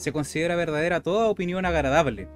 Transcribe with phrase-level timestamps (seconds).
[0.00, 2.26] se considera verdadera toda opinión agradable.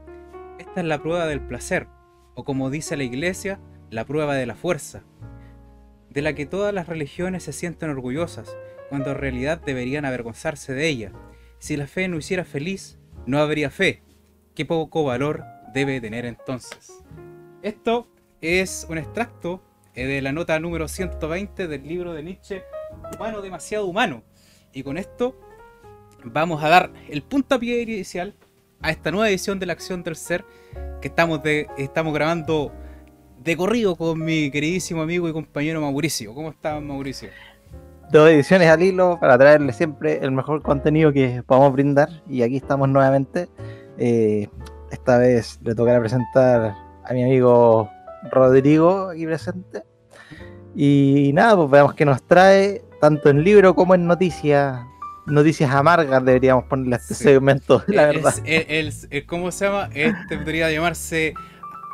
[0.59, 1.87] Esta es la prueba del placer,
[2.35, 3.59] o como dice la iglesia,
[3.89, 5.03] la prueba de la fuerza,
[6.11, 8.55] de la que todas las religiones se sienten orgullosas,
[8.91, 11.13] cuando en realidad deberían avergonzarse de ella.
[11.59, 14.03] Si la fe no hiciera feliz, no habría fe.
[14.55, 17.03] Qué poco valor debe tener entonces.
[17.63, 18.11] Esto
[18.43, 22.63] es un extracto eh, de la nota número 120 del libro de Nietzsche,
[23.17, 24.23] Humano demasiado humano.
[24.75, 25.41] Y con esto
[26.25, 28.35] vamos a dar el puntapié inicial
[28.81, 30.45] a esta nueva edición de la acción del ser
[31.01, 32.73] que estamos, de, estamos grabando
[33.43, 36.35] de corrido con mi queridísimo amigo y compañero Mauricio.
[36.35, 37.29] ¿Cómo estás, Mauricio?
[38.11, 42.09] Dos ediciones al hilo para traerle siempre el mejor contenido que podamos brindar.
[42.29, 43.49] Y aquí estamos nuevamente.
[43.99, 44.49] Eh,
[44.91, 47.91] esta vez le tocará presentar a mi amigo
[48.31, 49.83] Rodrigo aquí presente.
[50.75, 54.81] Y nada, pues veamos qué nos trae, tanto en libro como en noticias.
[55.27, 58.35] Noticias amargas deberíamos ponerle a este segmento, la verdad.
[59.27, 59.89] ¿Cómo se llama?
[59.95, 61.35] Este podría llamarse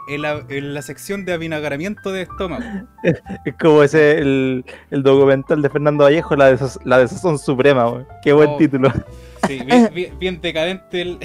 [0.09, 2.65] en la, sección de avinagramiento de estómago.
[3.45, 8.33] Es como ese, el, documental de Fernando Vallejo, la de, la de Sazón Suprema, qué
[8.33, 8.93] buen oh, título.
[9.47, 9.59] Sí,
[10.19, 11.19] bien, decadente, el,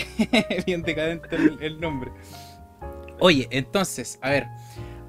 [0.66, 2.12] bien decadente el, nombre.
[3.20, 4.48] Oye, entonces, a ver,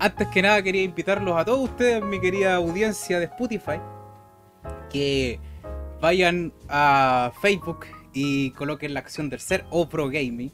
[0.01, 3.79] antes que nada quería invitarlos a todos ustedes, mi querida audiencia de Spotify,
[4.91, 5.39] que
[6.01, 10.53] vayan a Facebook y coloquen la acción del ser o Pro Gaming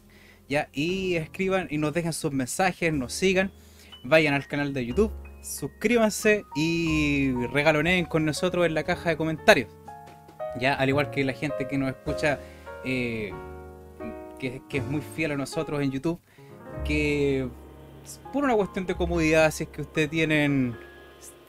[0.73, 3.51] y escriban y nos dejen sus mensajes, nos sigan,
[4.05, 9.69] vayan al canal de YouTube, suscríbanse y regaloneen con nosotros en la caja de comentarios.
[10.61, 12.39] Ya, al igual que la gente que nos escucha,
[12.85, 13.33] eh,
[14.39, 16.21] que, es muy fiel a nosotros en YouTube,
[16.85, 17.49] que
[18.33, 20.77] por una cuestión de comodidad, si es que ustedes tienen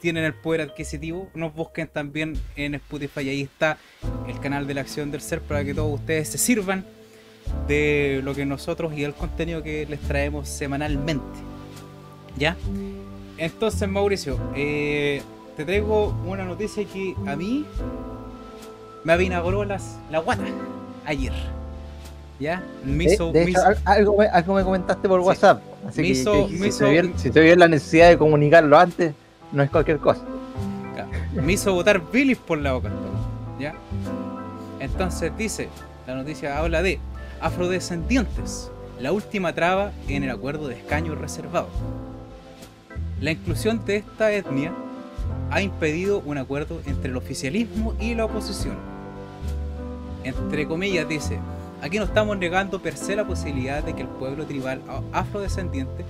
[0.03, 3.29] tienen el poder adquisitivo, nos busquen también en Spotify.
[3.29, 3.77] Ahí está
[4.27, 6.83] el canal de la acción del ser para que todos ustedes se sirvan
[7.69, 11.23] de lo que nosotros y el contenido que les traemos semanalmente.
[12.37, 12.57] ¿Ya?
[13.37, 15.21] Entonces, Mauricio, eh,
[15.55, 17.65] te traigo una noticia que a mí
[19.05, 20.43] me avinagró las, la guata
[21.05, 21.31] ayer.
[22.41, 22.61] ¿Ya?
[22.83, 23.31] Me hizo,
[23.85, 25.61] algo, me, comentaste por WhatsApp.
[25.87, 29.13] Así que, si, te vio, la necesidad de comunicarlo antes,
[29.53, 30.21] no es cualquier cosa.
[31.33, 32.91] Me hizo botar bilis por la boca.
[34.79, 35.69] Entonces dice,
[36.05, 36.99] la noticia habla de
[37.39, 38.69] afrodescendientes,
[38.99, 41.69] la última traba en el acuerdo de escaño reservado.
[43.21, 44.73] La inclusión de esta etnia
[45.49, 48.75] ha impedido un acuerdo entre el oficialismo y la oposición.
[50.23, 51.39] Entre comillas dice,
[51.81, 54.81] aquí no estamos negando per se la posibilidad de que el pueblo tribal
[55.13, 56.03] afrodescendiente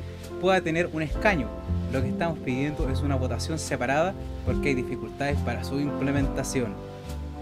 [0.44, 1.48] pueda tener un escaño.
[1.94, 4.14] Lo que estamos pidiendo es una votación separada
[4.46, 6.74] porque hay dificultades para su implementación.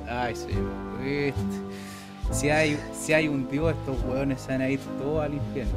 [0.08, 0.54] Ay, sí,
[1.04, 1.34] este
[2.32, 5.74] si hay, si hay un Dios, estos hueones se van a ir todos al infierno.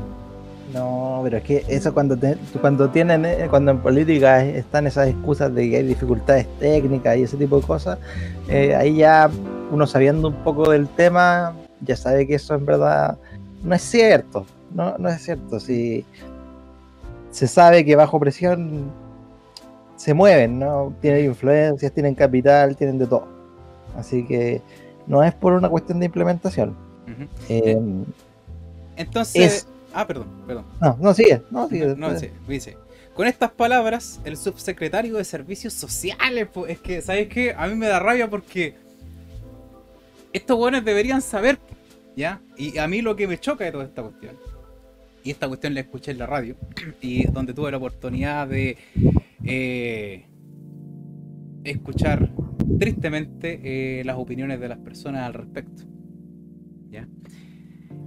[0.74, 2.16] No, pero es que eso cuando
[2.60, 7.22] cuando tienen eh, cuando en política están esas excusas de que hay dificultades técnicas y
[7.22, 7.98] ese tipo de cosas,
[8.48, 9.30] eh, ahí ya
[9.72, 13.16] uno sabiendo un poco del tema ya sabe que eso en verdad
[13.62, 15.58] no es cierto, no, no es cierto.
[15.58, 16.04] Si
[17.34, 18.92] se sabe que bajo presión
[19.96, 20.94] se mueven, ¿no?
[21.00, 23.26] Tienen influencias, tienen capital, tienen de todo.
[23.98, 24.62] Así que
[25.08, 26.76] no es por una cuestión de implementación.
[27.48, 27.76] Eh,
[28.94, 29.66] Entonces.
[29.92, 30.64] Ah, perdón, perdón.
[30.80, 31.42] No, no sigue.
[31.50, 31.96] No, sigue.
[31.96, 32.10] No,
[32.46, 32.76] dice.
[33.16, 37.52] Con estas palabras, el subsecretario de Servicios Sociales, es que, ¿sabes qué?
[37.56, 38.76] A mí me da rabia porque
[40.32, 41.58] estos buenos deberían saber,
[42.16, 42.40] ¿ya?
[42.56, 44.36] Y a mí lo que me choca de toda esta cuestión,
[45.24, 46.56] y esta cuestión la escuché en la radio,
[47.00, 48.76] y donde tuve la oportunidad de
[49.42, 50.26] eh,
[51.64, 52.30] escuchar
[52.78, 55.84] tristemente eh, las opiniones de las personas al respecto.
[56.90, 57.08] ¿ya?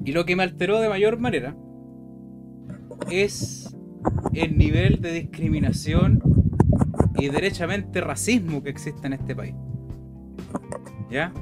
[0.05, 1.57] Y lo que me alteró de mayor manera
[3.11, 3.75] es
[4.33, 6.21] el nivel de discriminación
[7.17, 9.55] y derechamente racismo que existe en este país.
[11.09, 11.33] ¿Ya?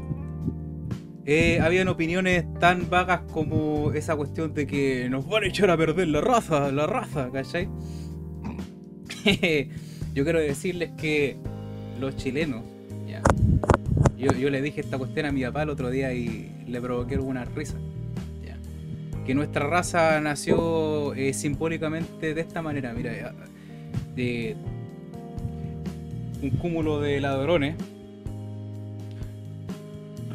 [1.25, 5.77] Eh, habían opiniones tan vagas como esa cuestión de que nos van a echar a
[5.77, 7.67] perder la raza, la raza, ¿cachai?
[10.13, 11.37] Yo quiero decirles que
[11.99, 12.63] los chilenos
[14.17, 17.45] yo, le dije esta cuestión a mi papá el otro día y le provoqué alguna
[17.45, 17.75] risa.
[19.25, 23.33] Que nuestra raza nació eh, simbólicamente de esta manera, mira,
[24.15, 24.55] de
[26.43, 27.75] un cúmulo de ladrones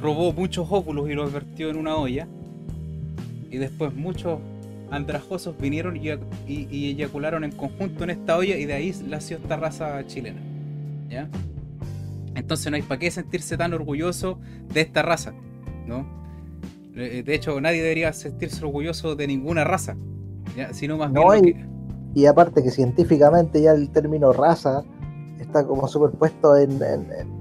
[0.01, 2.27] robó muchos óvulos y los vertió en una olla
[3.51, 4.39] y después muchos
[4.91, 6.09] andrajosos vinieron y,
[6.49, 10.41] y, eyacularon en conjunto en esta olla y de ahí nació esta raza chilena.
[11.09, 11.29] ¿Ya?
[12.35, 14.39] Entonces no hay para qué sentirse tan orgulloso
[14.73, 15.33] de esta raza,
[15.87, 16.07] ¿no?
[16.97, 19.97] Eh, De hecho, nadie debería sentirse orgulloso de ninguna raza.
[20.57, 20.73] ¿ya?
[20.73, 21.45] Sino más No, bien.
[21.49, 21.71] y- que-
[22.15, 24.83] Y aparte que científicamente ya el término raza
[25.39, 27.40] está como superpuesto en, en, en-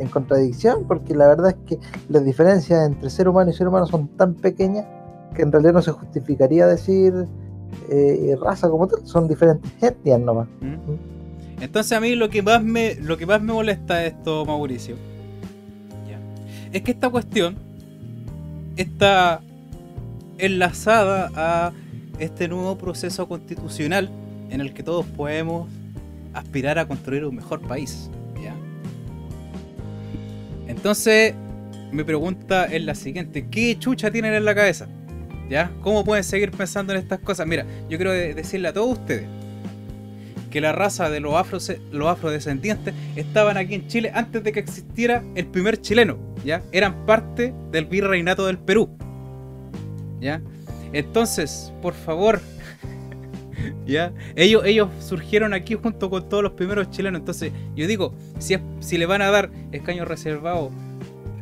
[0.00, 3.86] en contradicción, porque la verdad es que las diferencias entre ser humano y ser humano
[3.86, 4.86] son tan pequeñas
[5.34, 7.26] que en realidad no se justificaría decir
[7.88, 10.48] eh, raza como tal, son diferentes etnias nomás.
[10.60, 11.62] ¿Mm?
[11.62, 14.96] Entonces a mí lo que más me lo que más me molesta esto, Mauricio,
[16.08, 16.18] ya,
[16.72, 17.56] es que esta cuestión
[18.76, 19.42] está
[20.38, 21.72] enlazada a
[22.18, 24.10] este nuevo proceso constitucional
[24.48, 25.68] en el que todos podemos
[26.32, 28.10] aspirar a construir un mejor país.
[30.70, 31.34] Entonces,
[31.90, 34.86] mi pregunta es la siguiente: ¿qué chucha tienen en la cabeza?
[35.48, 35.72] ¿Ya?
[35.82, 37.46] ¿Cómo pueden seguir pensando en estas cosas?
[37.46, 39.26] Mira, yo quiero de- decirle a todos ustedes
[40.48, 41.58] que la raza de los, afro
[41.92, 46.62] los afrodescendientes estaban aquí en Chile antes de que existiera el primer chileno, ¿ya?
[46.72, 48.90] Eran parte del virreinato del Perú,
[50.20, 50.40] ¿ya?
[50.92, 52.40] Entonces, por favor,
[54.36, 58.60] Ellos, ellos surgieron aquí junto con todos los primeros chilenos, entonces yo digo, si, es-
[58.80, 60.72] si le van a dar escaños reservados,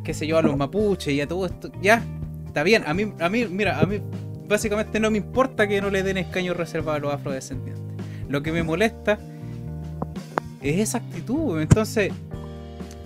[0.03, 2.03] qué sé yo, a los mapuches y a todo esto, ya,
[2.47, 3.99] está bien, a mí, a mí, mira, a mí
[4.47, 7.83] básicamente no me importa que no le den escaños reservados a los afrodescendientes.
[8.27, 9.19] Lo que me molesta
[10.61, 11.59] es esa actitud.
[11.61, 12.11] Entonces,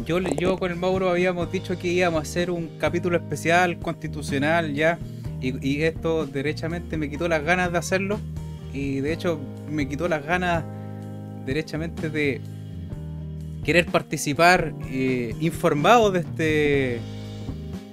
[0.06, 4.74] yo, yo con el Mauro habíamos dicho que íbamos a hacer un capítulo especial constitucional
[4.74, 4.98] ya.
[5.42, 8.20] Y, y esto derechamente me quitó las ganas de hacerlo.
[8.74, 9.40] Y de hecho
[9.70, 10.64] me quitó las ganas
[11.46, 12.42] derechamente de
[13.64, 16.44] querer participar eh, informado de este,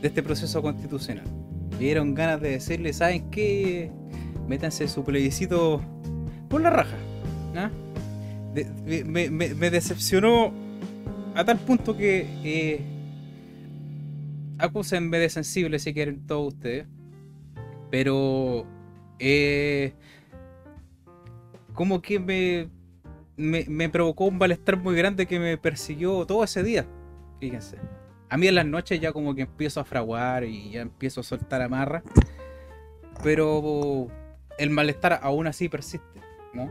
[0.01, 1.25] de este proceso constitucional.
[1.73, 3.91] Me dieron ganas de decirle, ¿saben qué?
[4.49, 5.81] Métanse su plebiscito
[6.49, 6.97] por la raja.
[7.57, 7.71] ¿ah?
[8.87, 10.53] Me- me decepcionó
[11.35, 12.81] a tal punto que eh,
[14.59, 16.87] acúsenme de sensible si quieren todos ustedes.
[17.91, 18.67] Pero
[19.19, 19.93] eh,
[21.81, 22.69] como que me,
[23.39, 26.87] me, me provocó un malestar muy grande que me persiguió todo ese día.
[27.39, 27.79] Fíjense.
[28.29, 31.25] A mí en las noches ya como que empiezo a fraguar y ya empiezo a
[31.25, 32.03] soltar amarra.
[33.23, 34.09] Pero
[34.59, 36.21] el malestar aún así persiste,
[36.53, 36.69] ¿no?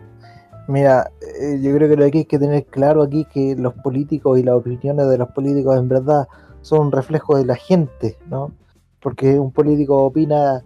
[0.68, 1.10] Mira,
[1.42, 4.44] eh, yo creo que lo que hay que tener claro aquí que los políticos y
[4.44, 6.28] las opiniones de los políticos en verdad
[6.62, 8.52] son un reflejo de la gente, ¿no?
[9.00, 10.64] Porque un político opina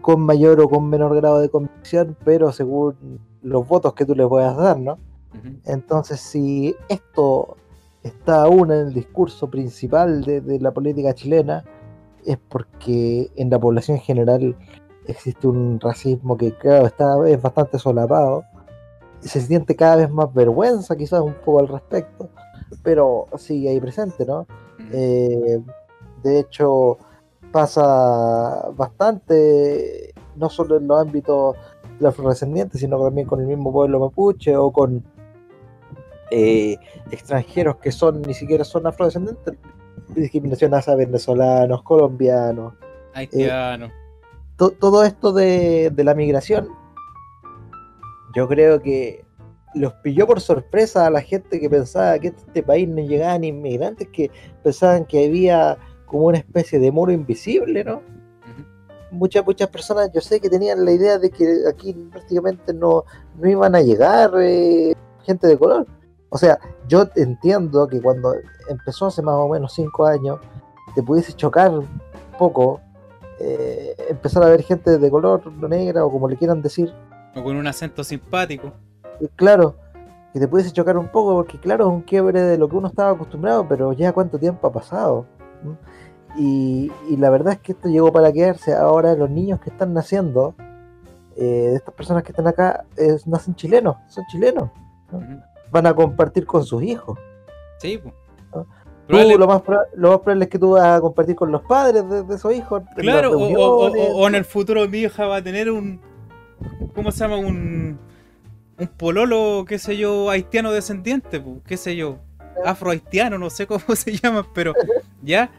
[0.00, 4.26] con mayor o con menor grado de convicción, pero según los votos que tú le
[4.26, 4.98] puedas dar, ¿no?
[5.64, 7.56] Entonces, si esto
[8.02, 11.64] está aún en el discurso principal de, de la política chilena,
[12.24, 14.56] es porque en la población general
[15.06, 18.44] existe un racismo que, claro, está, es bastante solapado.
[19.20, 22.28] Se siente cada vez más vergüenza, quizás un poco al respecto,
[22.82, 24.46] pero sigue ahí presente, ¿no?
[24.92, 25.60] Eh,
[26.22, 26.98] de hecho,
[27.52, 31.56] pasa bastante, no solo en los ámbitos
[32.00, 35.02] los afrodescendientes, sino también con el mismo pueblo mapuche o con
[36.30, 36.76] eh,
[37.10, 39.54] extranjeros que son ni siquiera son afrodescendientes.
[40.08, 42.74] Discriminación hacia venezolanos, colombianos,
[43.14, 43.90] Haitiano.
[44.56, 46.68] to- todo esto de, de la migración,
[48.34, 49.24] yo creo que
[49.74, 53.44] los pilló por sorpresa a la gente que pensaba que a este país no llegaban
[53.44, 54.30] inmigrantes, que
[54.62, 58.02] pensaban que había como una especie de muro invisible, ¿no?
[59.14, 63.04] Muchas, muchas personas yo sé que tenían la idea de que aquí prácticamente no,
[63.38, 65.86] no iban a llegar eh, gente de color.
[66.28, 68.34] O sea, yo entiendo que cuando
[68.68, 70.40] empezó hace más o menos cinco años,
[70.94, 71.88] te pudiese chocar un
[72.38, 72.80] poco
[73.38, 76.92] eh, empezar a ver gente de color negra o como le quieran decir,
[77.34, 78.72] O con un acento simpático.
[79.36, 79.76] claro,
[80.32, 82.88] que te pudiese chocar un poco porque claro, es un quiebre de lo que uno
[82.88, 85.26] estaba acostumbrado, pero ya cuánto tiempo ha pasado.
[86.36, 88.74] Y, y la verdad es que esto llegó para quedarse.
[88.74, 90.54] Ahora los niños que están naciendo,
[91.36, 92.84] eh, de estas personas que están acá,
[93.26, 94.70] nacen chilenos, son chilenos,
[95.70, 97.18] van a compartir con sus hijos.
[97.78, 98.14] Sí, pues.
[98.52, 98.66] Tú,
[99.08, 99.62] Probable- lo, más
[99.96, 102.54] lo más probable es que tú vas a compartir con los padres de, de esos
[102.54, 102.82] hijos.
[102.96, 106.00] Claro, o, o- en el futuro mi hija va a tener un.
[106.94, 107.36] ¿Cómo se llama?
[107.36, 107.98] Un.
[108.76, 112.16] Un pololo, qué sé yo, haitiano descendiente, qué sé yo.
[112.64, 114.72] Afro-haitiano, no sé cómo se llama, pero.
[115.22, 115.50] ¿Ya?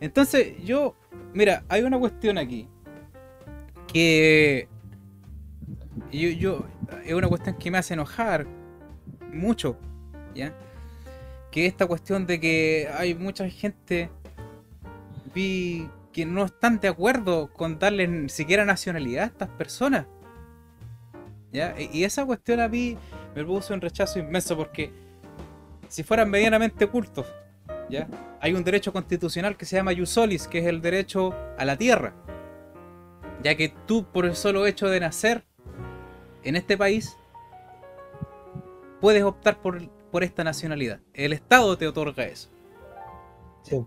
[0.00, 0.94] Entonces, yo.
[1.34, 2.68] Mira, hay una cuestión aquí.
[3.92, 4.68] Que.
[6.12, 6.64] Yo.
[7.04, 8.46] Es una cuestión que me hace enojar.
[9.32, 9.76] Mucho.
[10.34, 10.54] ¿Ya?
[11.50, 14.10] Que esta cuestión de que hay mucha gente.
[15.34, 20.06] Vi que no están de acuerdo con darle ni siquiera nacionalidad a estas personas.
[21.52, 21.74] ¿Ya?
[21.76, 22.96] E- Y esa cuestión a mí
[23.34, 24.90] me produce un rechazo inmenso porque
[25.88, 27.26] si fueran medianamente cultos,
[27.90, 28.08] ¿ya?
[28.40, 32.14] Hay un derecho constitucional que se llama Iusolis, que es el derecho a la tierra,
[33.42, 35.44] Ya que tú, por el solo hecho de nacer
[36.42, 37.16] en este país,
[39.00, 41.00] puedes optar por, por esta nacionalidad.
[41.14, 42.48] El Estado te otorga eso.
[43.62, 43.84] Sí.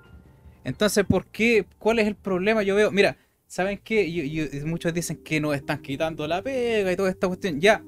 [0.63, 1.65] Entonces, ¿por qué?
[1.77, 2.63] ¿Cuál es el problema?
[2.63, 3.17] Yo veo, mira,
[3.47, 4.61] ¿saben qué?
[4.65, 7.59] muchos dicen que nos están quitando la pega y toda esta cuestión.
[7.59, 7.83] Ya,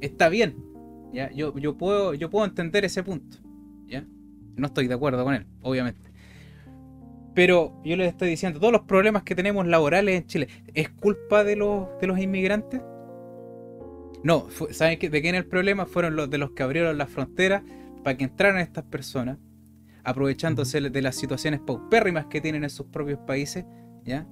[0.00, 0.56] está bien.
[1.12, 3.38] Ya, yo, yo, puedo, yo puedo entender ese punto.
[4.56, 6.10] No estoy de acuerdo con él, obviamente.
[7.34, 11.44] Pero yo les estoy diciendo, todos los problemas que tenemos laborales en Chile, ¿es culpa
[11.44, 12.82] de los, de los inmigrantes?
[14.22, 15.08] No, ¿saben qué?
[15.08, 15.86] de quién el problema?
[15.86, 17.62] Fueron los de los que abrieron las fronteras
[18.04, 19.38] para que entraran estas personas,
[20.04, 23.64] aprovechándose de las situaciones paupérrimas que tienen en sus propios países,
[24.04, 24.26] ¿ya?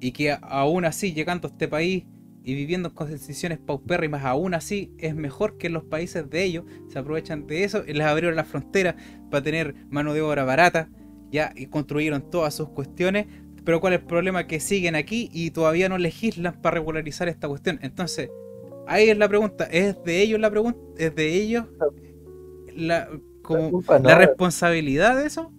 [0.00, 2.04] Y que aún así, llegando a este país
[2.44, 6.64] y viviendo en condiciones paupérrimas, aún así es mejor que en los países de ellos,
[6.88, 8.96] se aprovechan de eso, y les abrieron las fronteras
[9.30, 10.88] para tener mano de obra barata,
[11.30, 13.26] ya, y construyeron todas sus cuestiones,
[13.64, 14.46] pero ¿cuál es el problema?
[14.46, 17.78] Que siguen aquí y todavía no legislan para regularizar esta cuestión.
[17.82, 18.30] Entonces,
[18.86, 20.80] ahí es la pregunta, ¿es de ellos la pregunta?
[20.96, 21.66] ¿Es de ellos
[22.74, 23.08] la,
[23.42, 25.52] como, la, responsabilidad de eso?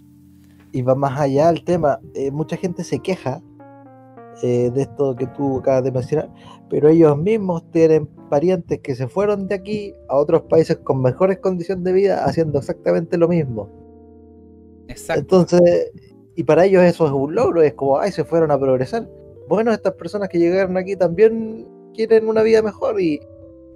[0.71, 3.41] Y va más allá el tema, eh, mucha gente se queja
[4.41, 6.29] eh, de esto que tú acabas de mencionar,
[6.69, 11.39] pero ellos mismos tienen parientes que se fueron de aquí a otros países con mejores
[11.39, 13.69] condiciones de vida haciendo exactamente lo mismo.
[14.87, 15.21] Exacto.
[15.21, 15.91] Entonces,
[16.35, 19.07] y para ellos eso es un logro, es como, ay, se fueron a progresar.
[19.47, 23.21] Bueno, estas personas que llegaron aquí también quieren una vida mejor y,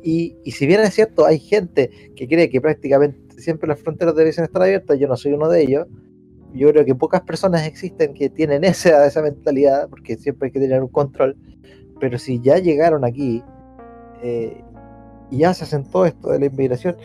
[0.02, 4.30] y, si bien es cierto, hay gente que cree que prácticamente siempre las fronteras deben
[4.30, 5.88] estar abiertas, yo no soy uno de ellos,
[6.54, 10.60] yo creo que pocas personas existen que tienen esa, esa mentalidad, porque siempre hay que
[10.60, 11.36] tener un control,
[12.00, 13.44] pero si ya llegaron aquí
[14.22, 14.64] eh,
[15.30, 16.98] y ya se asentó esto de la inmigración,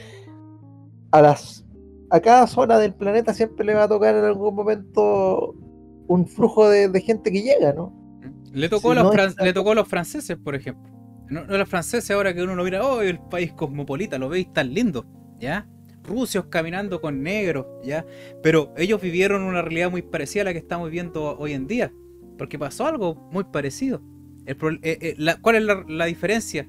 [1.10, 1.62] a las
[2.10, 5.54] a cada zona del planeta siempre le va a tocar en algún momento
[6.08, 7.90] un flujo de, gente que llega, ¿no?
[8.52, 10.92] Le tocó, a los le tocó a los franceses, por ejemplo.
[11.30, 14.74] No, los franceses, ahora que uno lo mira, oh, el país cosmopolita, lo veis tan
[14.74, 15.06] lindo,
[15.40, 15.66] ¿ya?
[16.04, 18.04] Rusios caminando con negros, ¿ya?
[18.42, 21.92] Pero ellos vivieron una realidad muy parecida a la que estamos viviendo hoy en día,
[22.38, 24.02] porque pasó algo muy parecido.
[24.46, 26.66] Eh, eh, ¿Cuál es la, diferencia?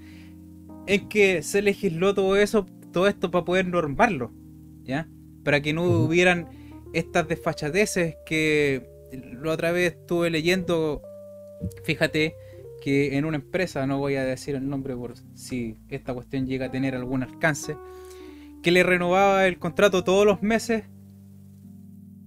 [0.86, 4.32] En que se legisló todo eso, todo esto para poder normarlo,
[4.84, 5.08] ¿ya?
[5.44, 6.48] Para que no hubieran
[6.94, 8.88] estas desfachadeces que
[9.42, 11.02] la otra vez estuve leyendo,
[11.84, 12.36] fíjate,
[12.84, 16.66] que en una empresa, no voy a decir el nombre por si esta cuestión llega
[16.66, 17.78] a tener algún alcance,
[18.64, 20.86] que le renovaba el contrato todos los meses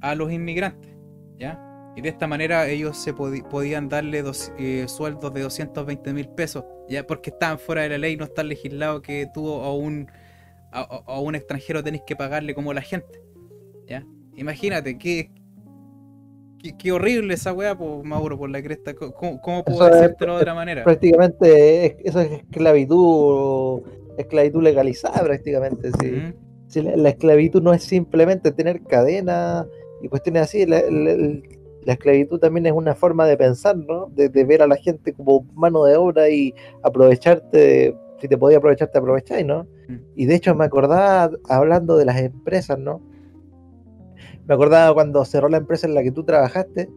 [0.01, 0.95] a los inmigrantes,
[1.39, 1.63] ¿ya?
[1.97, 4.23] Y de esta manera ellos se podían darle
[4.59, 8.45] eh, sueldos de 220 mil pesos, ya porque estaban fuera de la ley, no está
[8.45, 10.11] legislado que tú a un,
[10.73, 13.23] a, un extranjero tenés que pagarle como la gente.
[13.89, 14.07] ¿ya?
[14.35, 15.31] Imagínate, qué,
[16.79, 18.95] qué, horrible esa weá, por Mauro, por la cresta.
[18.95, 20.85] ¿Cómo, puedo decirte de otra manera?
[20.85, 23.81] Prácticamente eso es esclavitud,
[24.19, 25.91] esclavitud legalizada prácticamente.
[26.69, 29.67] Si la, esclavitud no es simplemente tener cadena
[30.03, 30.83] y cuestiones así, la,
[31.87, 34.07] la esclavitud también es una forma de pensar, ¿no?
[34.07, 38.91] De, ver a la gente como mano de obra y aprovecharte, si te podía aprovechar,
[38.91, 39.69] te aprovecháis, ¿no?
[39.89, 39.95] Mm.
[40.17, 43.01] Y de hecho me acordaba, hablando de las empresas, ¿no?
[44.47, 46.91] Me acordaba cuando cerró la empresa en la que tú trabajaste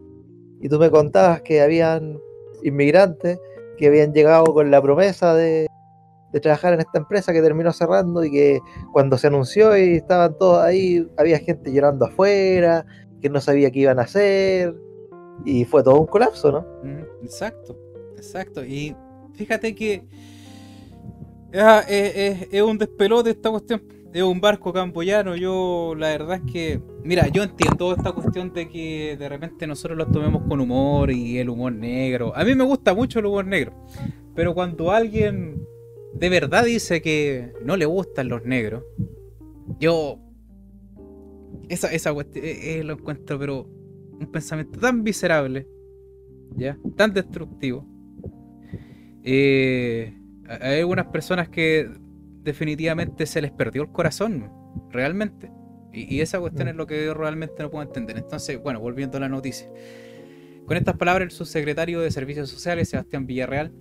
[0.60, 2.18] y tú me contabas que habían
[2.64, 3.38] inmigrantes
[3.78, 5.66] que habían llegado con la promesa de,
[6.32, 8.60] de trabajar en esta empresa que terminó cerrando y que
[8.92, 12.86] cuando se anunció y estaban todos ahí, había gente llorando afuera,
[13.20, 14.74] que no sabía qué iban a hacer
[15.44, 16.66] y fue todo un colapso, ¿no?
[17.22, 17.76] Exacto,
[18.16, 18.64] exacto.
[18.64, 18.94] Y
[19.34, 20.04] fíjate que
[21.52, 23.82] es, un despelote esta cuestión.
[24.12, 25.36] Es un barco camboyano.
[25.36, 29.96] Yo, la verdad es que, mira, yo entiendo esta cuestión de que de repente nosotros
[29.96, 32.32] lo tomemos con humor y el humor negro.
[32.34, 33.72] A mí me gusta mucho el humor negro.
[34.34, 35.62] Pero cuando alguien
[36.14, 38.84] de verdad dice que no le gustan los negros,
[39.78, 40.18] yo
[41.68, 45.66] esa, esa cuestión, eh, eh, lo encuentro, pero un pensamiento tan miserable,
[46.56, 46.76] ¿ya?
[46.96, 47.86] Tan destructivo.
[49.22, 50.12] Eh,
[50.48, 51.88] hay algunas personas que
[52.42, 54.50] definitivamente se les perdió el corazón,
[54.90, 55.50] realmente.
[55.92, 58.18] Y, esa cuestión es lo que yo realmente no puedo entender.
[58.18, 59.68] Entonces, bueno, volviendo a la noticia.
[60.66, 63.72] Con estas palabras, el subsecretario de Servicios Sociales, Sebastián Villarreal,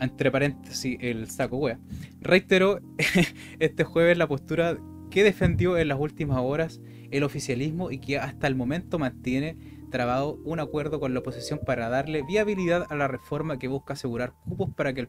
[0.00, 1.78] entre paréntesis, el saco wea,
[2.20, 2.80] reiteró
[3.58, 4.78] este jueves la postura
[5.10, 9.56] que defendió en las últimas horas el oficialismo y que hasta el momento mantiene
[9.90, 14.32] trabado un acuerdo con la oposición para darle viabilidad a la reforma que busca asegurar
[14.44, 15.08] cupos para que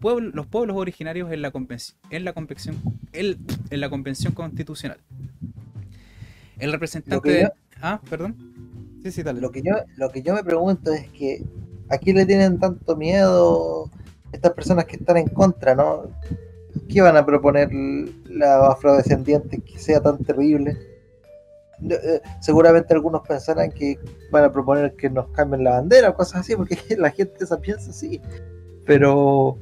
[0.00, 2.76] los pueblos originarios en la convención, en la convención,
[3.12, 3.36] en
[3.80, 4.98] la convención constitucional.
[6.58, 7.48] El representante
[7.80, 8.34] Ah, perdón.
[9.04, 9.40] Sí, sí, dale.
[9.40, 11.44] Lo que yo, lo que yo me pregunto es que
[11.90, 13.90] ¿A quién le tienen tanto miedo
[14.32, 16.04] estas personas que están en contra, no?
[16.88, 20.76] ¿Qué van a proponer los afrodescendientes que sea tan terrible?
[21.88, 23.98] Eh, seguramente algunos pensarán que
[24.32, 27.60] van a proponer que nos cambien la bandera o cosas así, porque la gente esa
[27.60, 28.20] piensa así.
[28.84, 29.58] Pero,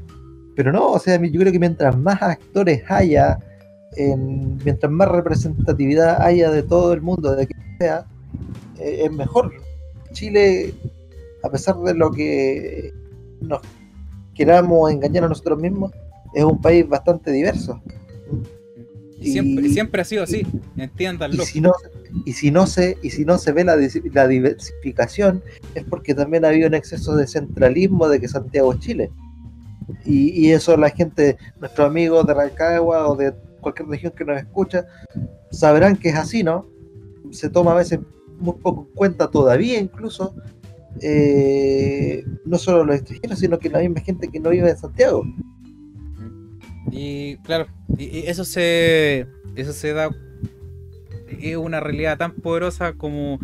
[0.55, 3.39] pero no, o sea, yo creo que mientras más actores haya,
[4.65, 8.07] mientras más representatividad haya de todo el mundo, de que sea,
[8.79, 9.53] eh, es mejor.
[10.13, 10.75] Chile,
[11.43, 12.93] a pesar de lo que
[13.41, 13.61] nos
[14.37, 15.93] queramos engañar a nosotros mismos,
[16.35, 17.81] es un país bastante diverso.
[19.19, 21.43] Y, siempre, siempre ha sido así, entiéndanlo.
[21.43, 21.73] Y si no,
[22.27, 23.77] y si no se, y si no se ve la,
[24.13, 25.43] la diversificación,
[25.75, 29.11] es porque también ha habido un exceso de centralismo de que Santiago es Chile.
[30.05, 34.39] Y, y eso la gente, nuestros amigos de Rancagua o de cualquier región que nos
[34.39, 34.87] escucha,
[35.51, 36.67] sabrán que es así, ¿no?
[37.31, 38.01] Se toma a veces
[38.39, 40.35] muy poco en cuenta todavía incluso,
[41.03, 45.25] eh, no solo los extranjeros, sino que la misma gente que no vive en Santiago.
[46.91, 47.67] Y claro,
[47.99, 49.27] y, eso se
[49.57, 50.11] eso se da
[51.41, 53.39] es una realidad tan poderosa como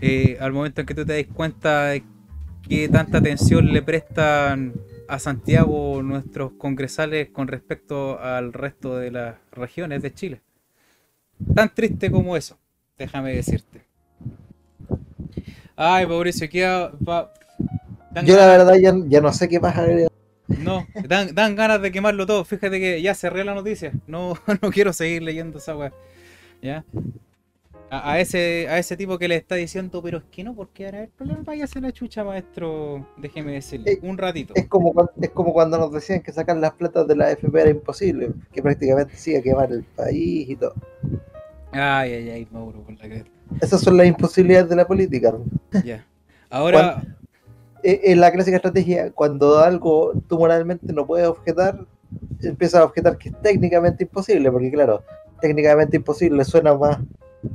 [0.00, 2.04] eh, al momento en que tú te das cuenta de
[2.68, 4.74] que tanta atención le prestan
[5.08, 10.42] a Santiago nuestros congresales con respecto al resto de las regiones de Chile.
[11.54, 12.58] Tan triste como eso,
[12.98, 13.86] déjame decirte.
[15.80, 17.32] Ay, Mauricio, aquí va...
[18.24, 18.74] Yo la verdad
[19.08, 20.10] ya, no sé qué más agregar.
[20.48, 22.44] No, dan, dan, ganas de quemarlo todo.
[22.44, 23.92] Fíjate que ya cerré la noticia.
[24.08, 25.92] No, no quiero seguir leyendo esa weá.
[26.60, 26.84] ¿Ya?
[27.90, 31.04] A, ese, a ese tipo que le está diciendo, pero es que no, porque ahora
[31.04, 33.06] el problema vaya a ser la chucha, maestro.
[33.16, 34.54] Déjeme decirle, un ratito.
[34.56, 37.60] Es como, cuando, es como cuando nos decían que sacar las platas de la FP
[37.60, 40.74] era imposible, que prácticamente sigue quemar el país y todo.
[41.70, 43.08] Ay, ay, ay, Mauro, por la
[43.60, 45.34] Esas son las imposibilidades de la política.
[45.84, 46.04] Ya.
[46.50, 47.02] Ahora.
[47.82, 51.78] Eh, en la clásica estrategia, cuando algo tú moralmente no puedes objetar,
[52.42, 55.04] empiezas a objetar que es técnicamente imposible, porque claro,
[55.40, 56.98] técnicamente imposible suena más,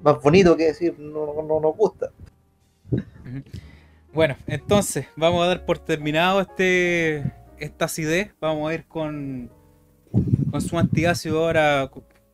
[0.02, 2.10] más bonito que decir no, no nos gusta.
[4.14, 7.24] Bueno, entonces vamos a dar por terminado este
[7.58, 8.32] esta acidez.
[8.40, 9.50] Vamos a ir con,
[10.52, 11.90] con su antiácido ahora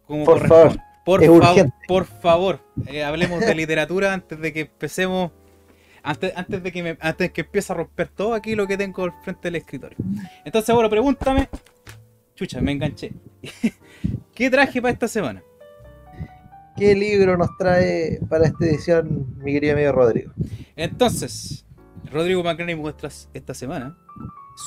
[0.05, 0.79] como por favor.
[1.17, 5.31] Por, favor, por favor, eh, hablemos de literatura antes de que empecemos.
[6.03, 9.03] Antes, antes de que me, antes que empiece a romper todo aquí lo que tengo
[9.03, 9.97] al frente del escritorio.
[10.45, 11.49] Entonces, bueno, pregúntame.
[12.35, 13.11] Chucha, me enganché.
[14.35, 15.41] ¿Qué traje para esta semana?
[16.77, 20.31] ¿Qué libro nos trae para esta edición, mi querido amigo Rodrigo?
[20.75, 21.65] Entonces,
[22.11, 23.97] Rodrigo Magnani muestra esta semana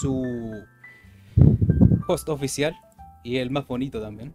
[0.00, 0.24] su
[2.08, 2.76] host oficial
[3.22, 4.34] y el más bonito también.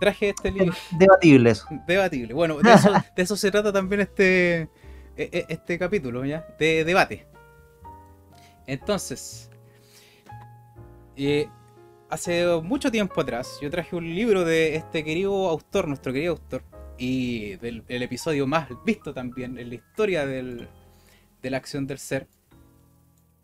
[0.00, 0.74] Traje este libro.
[0.92, 1.66] Debatible eso.
[1.86, 2.34] Debatible.
[2.34, 2.58] Bueno,
[3.16, 4.68] de eso, se trata también este, e,
[5.16, 6.46] e, este capítulo, ¿ya?
[6.58, 7.26] De debate.
[8.66, 9.50] Entonces,
[11.16, 11.48] eh,
[12.08, 16.62] hace mucho tiempo atrás yo traje un libro de este querido autor, nuestro querido autor,
[16.96, 20.68] y del episodio más visto también en la historia del,
[21.42, 22.26] de la acción del ser,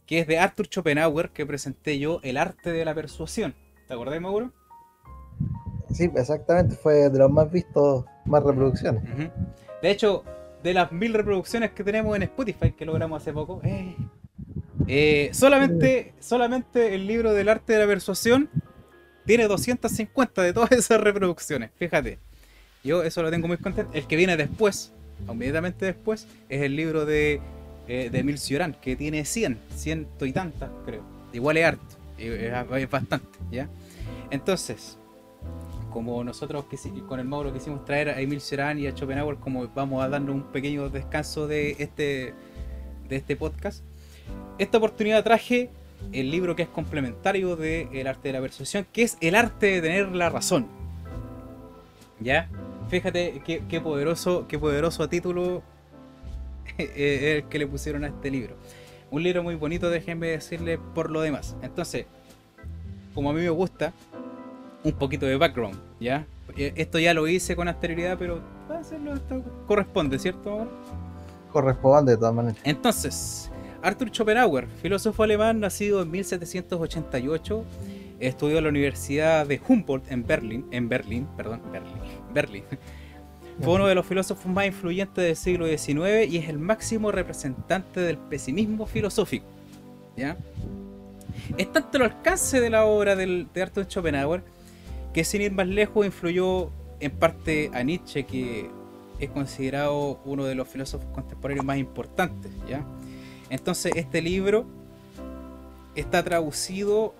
[0.06, 3.54] que es de Arthur Schopenhauer, que presenté yo El arte de la persuasión.
[3.86, 4.52] ¿Te acordás, Mauro?
[5.92, 9.02] Sí, exactamente, fue de los más vistos, más reproducciones.
[9.82, 10.24] De hecho,
[10.62, 13.96] de las mil reproducciones que tenemos en Spotify, que logramos hace poco, eh,
[14.86, 18.48] eh, solamente, solamente el libro del arte de la persuasión
[19.26, 21.70] tiene 250 de todas esas reproducciones.
[21.76, 22.18] Fíjate.
[22.82, 23.92] Yo eso lo tengo muy contento.
[23.94, 24.92] El que viene después,
[25.28, 27.40] inmediatamente después, es el libro de,
[27.88, 31.02] eh, de Emil Cioran, que tiene 100, ciento y tantas, creo.
[31.32, 33.68] Igual es harto, es, bastante, ¿ya?
[34.30, 34.98] Entonces,
[35.90, 36.64] como nosotros
[37.06, 40.34] con el Mauro quisimos traer a Emil Cioran y a Schopenhauer, como vamos a darnos
[40.34, 42.34] un pequeño descanso de este,
[43.08, 43.84] de este podcast,
[44.58, 45.70] esta oportunidad traje
[46.12, 49.66] el libro que es complementario de El arte de la persuasión, que es El arte
[49.66, 50.66] de tener la razón.
[52.20, 52.48] ¿Ya?
[52.88, 55.62] Fíjate qué, poderoso, qué poderoso título
[56.78, 58.56] es el que le pusieron a este libro.
[59.10, 61.56] Un libro muy bonito, déjenme decirle por lo demás.
[61.62, 62.06] Entonces,
[63.14, 63.92] como a mí me gusta,
[64.82, 66.26] un poquito de background, ¿ya?
[66.56, 68.40] Eh, esto ya lo hice con anterioridad, pero
[68.70, 70.68] hacerlo esto corresponde, ¿cierto?
[71.52, 72.58] Corresponde de todas maneras.
[72.64, 73.50] Entonces,
[73.82, 77.64] Arthur Schopenhauer, filósofo alemán nacido en 1788,
[78.20, 81.94] estudió en la Universidad de Humboldt en Berlín, en Berlín, perdón, Berlín,
[82.34, 82.64] Berlín.
[83.62, 88.00] Fue uno de los filósofos más influyentes del siglo XIX y es el máximo representante
[88.00, 89.44] del pesimismo filosófico.
[90.16, 90.38] ¿ya?
[91.58, 94.42] Es tanto el alcance de la obra del, de Arthur Schopenhauer
[95.12, 96.70] que sin ir más lejos influyó
[97.00, 98.70] en parte a Nietzsche, que
[99.18, 102.50] es considerado uno de los filósofos contemporáneos más importantes.
[102.68, 102.84] ¿ya?
[103.50, 104.66] Entonces este libro
[105.94, 107.14] está traducido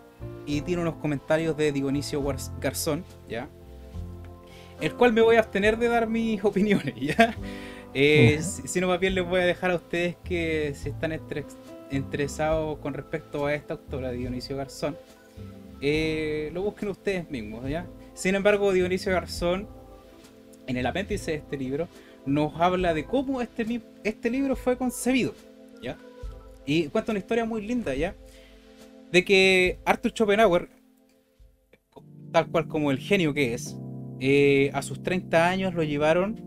[0.46, 2.22] y tiene unos comentarios de Dionisio
[2.60, 3.48] Garzón, ¿ya?
[4.80, 7.34] El cual me voy a abstener de dar mis opiniones, ¿ya?
[7.92, 11.18] Eh, si, no, más bien les voy a dejar a ustedes que si están
[11.90, 14.96] interesados con respecto a esta autora, Dionisio Garzón,
[15.80, 17.86] eh, lo busquen ustedes mismos, ¿ya?
[18.14, 19.68] Sin embargo, Dionisio Garzón,
[20.66, 21.88] en el apéndice de este libro,
[22.26, 25.34] nos habla de cómo este, este libro fue concebido,
[25.82, 25.96] ¿ya?
[26.66, 28.14] Y cuenta una historia muy linda, ¿ya?
[29.10, 30.68] De que Arthur Schopenhauer,
[32.32, 33.76] tal cual como el genio que es,
[34.20, 36.44] eh, a sus 30 años lo llevaron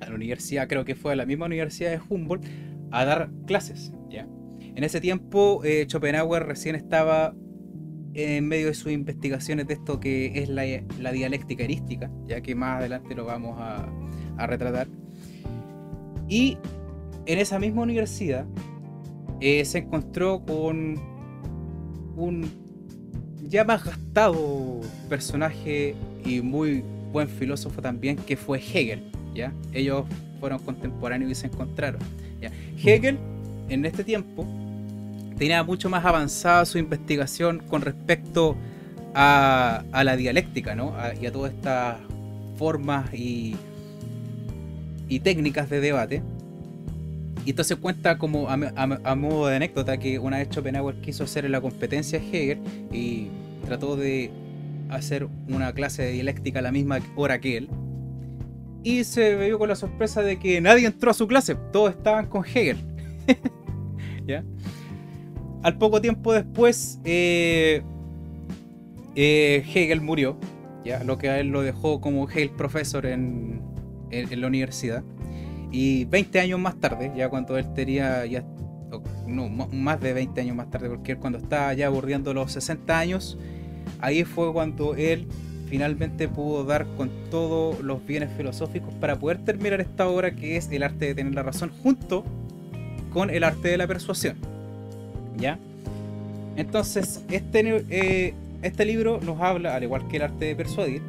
[0.00, 2.46] a la universidad, creo que fue a la misma universidad de Humboldt,
[2.90, 4.26] a dar clases, ¿ya?
[4.74, 7.34] En ese tiempo, eh, Schopenhauer recién estaba
[8.14, 12.78] en medio de sus investigaciones de esto que es la, dialéctica erística, ya que más
[12.78, 13.88] adelante lo vamos a,
[14.46, 14.88] retratar.
[16.28, 16.56] Y
[17.26, 18.46] en esa misma universidad
[19.40, 20.98] eh, se encontró con
[22.16, 22.50] un
[23.46, 25.94] ya más gastado personaje
[26.24, 29.10] y muy buen filósofo también, que fue Hegel.
[29.34, 29.52] ¿ya?
[29.72, 30.04] Ellos
[30.38, 32.00] fueron contemporáneos y se encontraron.
[32.82, 33.18] Hegel,
[33.68, 34.46] en este tiempo,
[35.40, 38.58] tenía mucho más avanzada su investigación con respecto
[39.14, 40.92] a, la dialéctica, ¿no?
[41.18, 41.96] y a todas estas
[42.58, 43.56] formas y,
[45.24, 46.22] técnicas de debate.
[47.46, 51.62] Y entonces cuenta como a, modo de anécdota que una vez Schopenhauer quiso hacer la
[51.62, 52.58] competencia Hegel
[52.92, 53.28] y
[53.64, 54.30] trató de
[54.90, 57.70] hacer una clase de dialéctica a la misma hora que él.
[58.84, 62.26] Y se vio con la sorpresa de que nadie entró a su clase, todos estaban
[62.26, 62.76] con Hegel.
[64.26, 64.44] ¿Ya?
[65.62, 67.82] Al poco tiempo después, eh,
[69.14, 70.38] eh, Hegel murió,
[70.84, 71.04] ¿ya?
[71.04, 73.60] lo que a él lo dejó como Hegel profesor en,
[74.10, 75.02] la universidad.
[75.70, 78.42] Y 20 años más tarde, ya cuando él tenía, ya,
[79.26, 82.98] no, más de 20 años más tarde, porque él cuando estaba ya aburriendo los 60
[82.98, 83.38] años,
[84.00, 85.28] ahí fue cuando él
[85.68, 90.68] finalmente pudo dar con todos los bienes filosóficos para poder terminar esta obra que es
[90.72, 92.24] el arte de tener la razón junto
[93.12, 94.49] con el arte de la persuasión.
[95.40, 95.58] ¿Ya?
[96.56, 101.02] Entonces, este, eh, este libro nos habla, al igual que el arte de persuadir,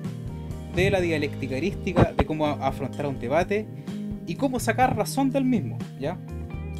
[0.76, 3.65] de la dialéctica erística, de cómo afrontar un debate
[4.26, 6.17] y cómo sacar razón del mismo, ¿ya?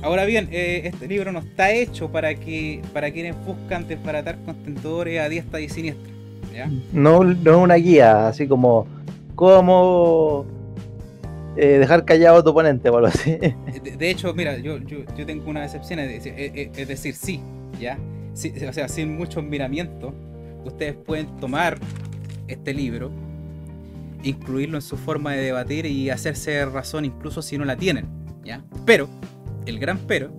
[0.02, 5.20] Ahora bien, eh, este libro no está hecho para que para quienes buscan desbaratar contentores
[5.20, 6.12] a diestra y siniestra,
[6.54, 6.72] ¿ya?
[6.94, 8.88] No, no es una guía, así como
[9.36, 10.46] cómo
[11.58, 13.38] eh, dejar callado a tu oponente o algo así.
[13.98, 17.42] De, hecho, mira, yo, yo, tengo una excepción, es decir, es, decir sí,
[17.80, 17.98] ¿ya?
[18.68, 20.14] o sea, sin mucho miramiento,
[20.64, 21.78] ustedes pueden tomar
[22.48, 23.12] este libro,
[24.24, 28.06] incluirlo en su forma de debatir y hacerse razón incluso si no la tienen,
[28.44, 28.64] ¿ya?
[28.86, 29.10] Pero,
[29.66, 30.32] el gran pero,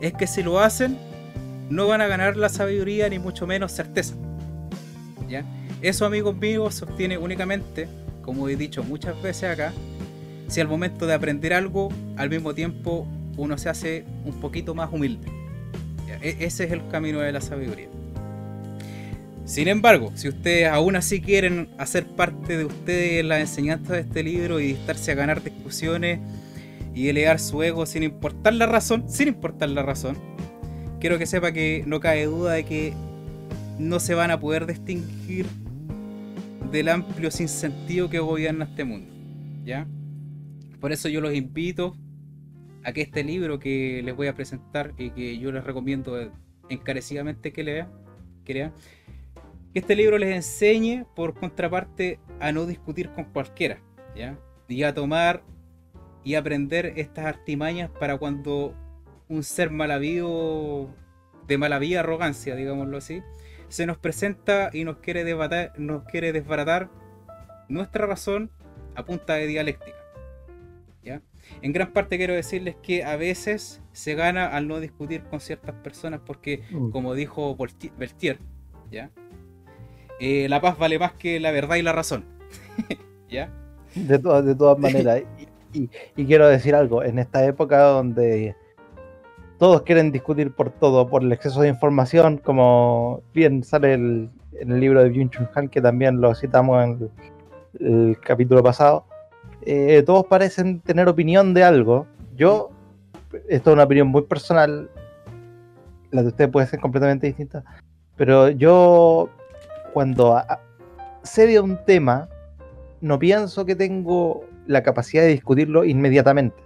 [0.00, 0.98] es que si lo hacen,
[1.70, 4.16] no van a ganar la sabiduría ni mucho menos certeza,
[5.28, 5.44] ¿ya?
[5.82, 7.86] Eso, amigos míos, se obtiene únicamente,
[8.22, 9.72] como he dicho muchas veces acá,
[10.48, 13.06] si al momento de aprender algo, al mismo tiempo
[13.36, 15.28] uno se hace un poquito más humilde.
[16.22, 17.88] E-, ese es el camino de la sabiduría.
[19.44, 24.00] Sin embargo, si ustedes aún así quieren hacer parte de ustedes en la enseñanza de
[24.00, 26.18] este libro y estarse a ganar discusiones
[26.94, 30.18] y elevar su ego sin importar la razón, sin importar la razón,
[30.98, 32.92] quiero que sepa que no cabe duda de que
[33.78, 35.46] no se van a poder distinguir
[36.72, 39.12] del amplio sinsentido que gobierna este mundo.
[39.64, 39.86] ¿Ya?
[40.80, 41.96] Por eso yo los invito
[42.84, 46.32] a que este libro que les voy a presentar y que yo les recomiendo
[46.68, 47.88] encarecidamente que lean,
[48.44, 48.70] que
[49.74, 53.82] este libro les enseñe por contraparte a no discutir con cualquiera,
[54.14, 54.38] ¿ya?
[54.68, 55.42] Y a tomar
[56.24, 58.74] y aprender estas artimañas para cuando
[59.28, 60.88] un ser malavío,
[61.46, 63.22] de malavía arrogancia, digámoslo así,
[63.68, 65.24] se nos presenta y nos quiere,
[65.76, 66.90] nos quiere desbaratar
[67.68, 68.50] nuestra razón
[68.94, 69.96] a punta de dialéctica.
[71.66, 75.74] En gran parte quiero decirles que a veces se gana al no discutir con ciertas
[75.74, 76.90] personas porque, mm.
[76.90, 77.56] como dijo
[77.98, 78.38] Beltier,
[78.88, 79.10] ¿ya?
[80.20, 82.24] Eh, la paz vale más que la verdad y la razón.
[83.28, 83.50] ¿Ya?
[83.96, 85.24] De, todas, de todas maneras.
[85.72, 85.88] y,
[86.24, 88.54] quiero decir algo, en esta época donde
[89.58, 94.78] todos quieren discutir por todo, por el exceso de información, como bien sale en el
[94.78, 97.10] libro de Byung Chun Han, que también lo citamos en
[97.80, 99.04] el capítulo pasado,
[99.66, 102.06] eh, todos parecen tener opinión de algo.
[102.36, 102.70] Yo,
[103.48, 104.88] esto es una opinión muy personal,
[106.12, 107.64] la de ustedes puede ser completamente distinta,
[108.16, 109.28] pero yo
[109.92, 110.40] cuando
[111.24, 112.28] sé de un tema,
[113.00, 116.56] no pienso que tengo la capacidad de discutirlo inmediatamente.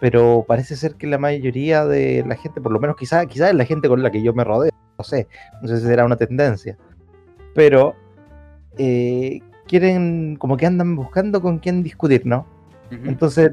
[0.00, 3.54] pero parece ser que la mayoría de la gente, por lo menos quizás quizá es
[3.54, 5.28] la gente con la que yo me rodeo, no sé,
[5.60, 6.76] no sé si será una tendencia,
[7.54, 7.94] pero
[8.78, 12.46] eh, quieren, como que andan buscando con quién discutir, ¿no?
[12.90, 13.52] Entonces,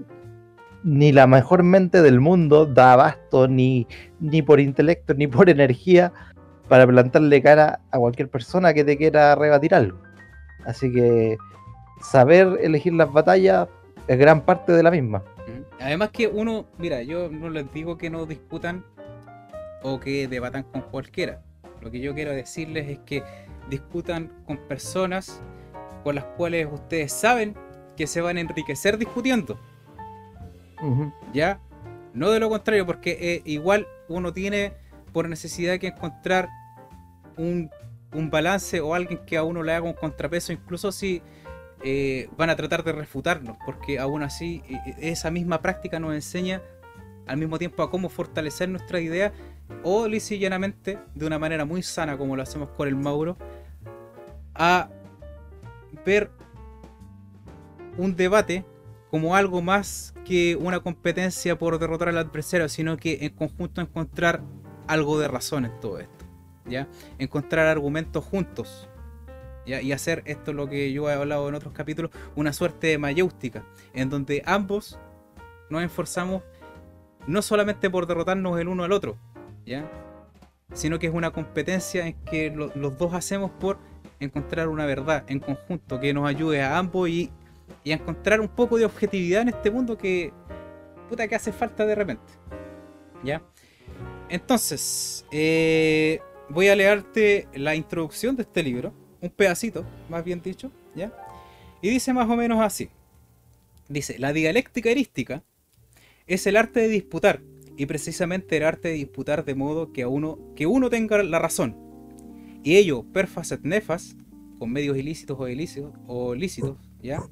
[0.84, 3.88] ni la mejor mente del mundo da abasto, ni,
[4.20, 6.12] ni por intelecto, ni por energía,
[6.68, 9.98] para plantarle cara a cualquier persona que te quiera rebatir algo.
[10.66, 11.38] Así que
[12.02, 13.68] saber elegir las batallas
[14.08, 15.24] es gran parte de la misma.
[15.80, 18.84] Además que uno, mira, yo no les digo que no discutan
[19.82, 21.42] o que debatan con cualquiera.
[21.82, 23.24] Lo que yo quiero decirles es que
[23.70, 25.42] discutan con personas
[26.04, 27.56] con las cuales ustedes saben
[27.98, 29.60] que se van a enriquecer discutiendo.
[31.34, 31.60] ¿Ya?
[32.14, 34.74] No de lo contrario, porque eh, igual uno tiene
[35.12, 36.50] por necesidad que encontrar
[37.38, 37.70] un,
[38.14, 41.22] un, balance o alguien que a uno le haga un contrapeso, incluso si
[41.84, 46.62] eh, van a tratar de refutarnos, porque aún así eh, esa misma práctica nos enseña
[47.28, 49.32] al mismo tiempo a cómo fortalecer nuestra idea
[49.84, 53.38] o lisa llanamente, de una manera muy sana como lo hacemos con el Mauro,
[54.56, 54.90] a
[56.06, 56.32] ver
[57.98, 58.66] un debate
[59.10, 64.42] como algo más que una competencia por derrotar al adversario, sino que en conjunto encontrar
[64.88, 66.26] algo de razón en todo esto.
[66.66, 66.88] ¿ya?
[67.18, 68.88] Encontrar argumentos juntos
[69.66, 73.64] y hacer esto lo que yo he hablado en otros capítulos, una suerte de mayéustica,
[73.94, 74.98] en donde ambos
[75.70, 76.42] nos esforzamos
[77.28, 79.18] no solamente por derrotarnos el uno al otro,
[79.66, 79.88] ¿ya?
[80.74, 83.78] sino que es una competencia en que los dos hacemos por
[84.20, 87.32] encontrar una verdad en conjunto que nos ayude a ambos y,
[87.84, 90.34] y, a encontrar un poco de objetividad en este mundo que
[91.10, 92.34] puta que hace falta de repente.
[93.24, 93.42] ¿Ya?
[94.30, 100.72] Entonces, eh, voy a leerte la introducción de este libro un pedacito, más bien dicho,
[100.96, 101.12] ¿ya?
[101.82, 102.90] Y dice más o menos así.
[103.88, 105.44] Dice, la dialéctica erística
[106.28, 107.42] es el arte de disputar,
[107.76, 111.78] y precisamente el arte de disputar de modo que, uno, que uno tenga la razón.
[112.64, 114.16] Y ello, perfas et nefas,
[114.58, 115.94] con medios ilícitos o ilícitos,
[116.36, 117.24] lícitos, ¿ya?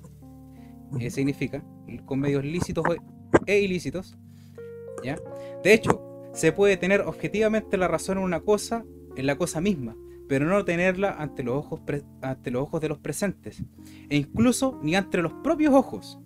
[0.99, 1.63] Eh, significa,
[2.05, 2.85] con medios lícitos
[3.45, 4.17] e ilícitos,
[5.03, 5.17] ¿ya?
[5.63, 6.01] De hecho,
[6.33, 8.85] se puede tener objetivamente la razón en una cosa,
[9.15, 9.97] en la cosa misma,
[10.29, 11.81] pero no tenerla ante los ojos,
[12.21, 13.63] ante los ojos de los presentes,
[14.09, 16.19] e incluso ni ante los propios ojos.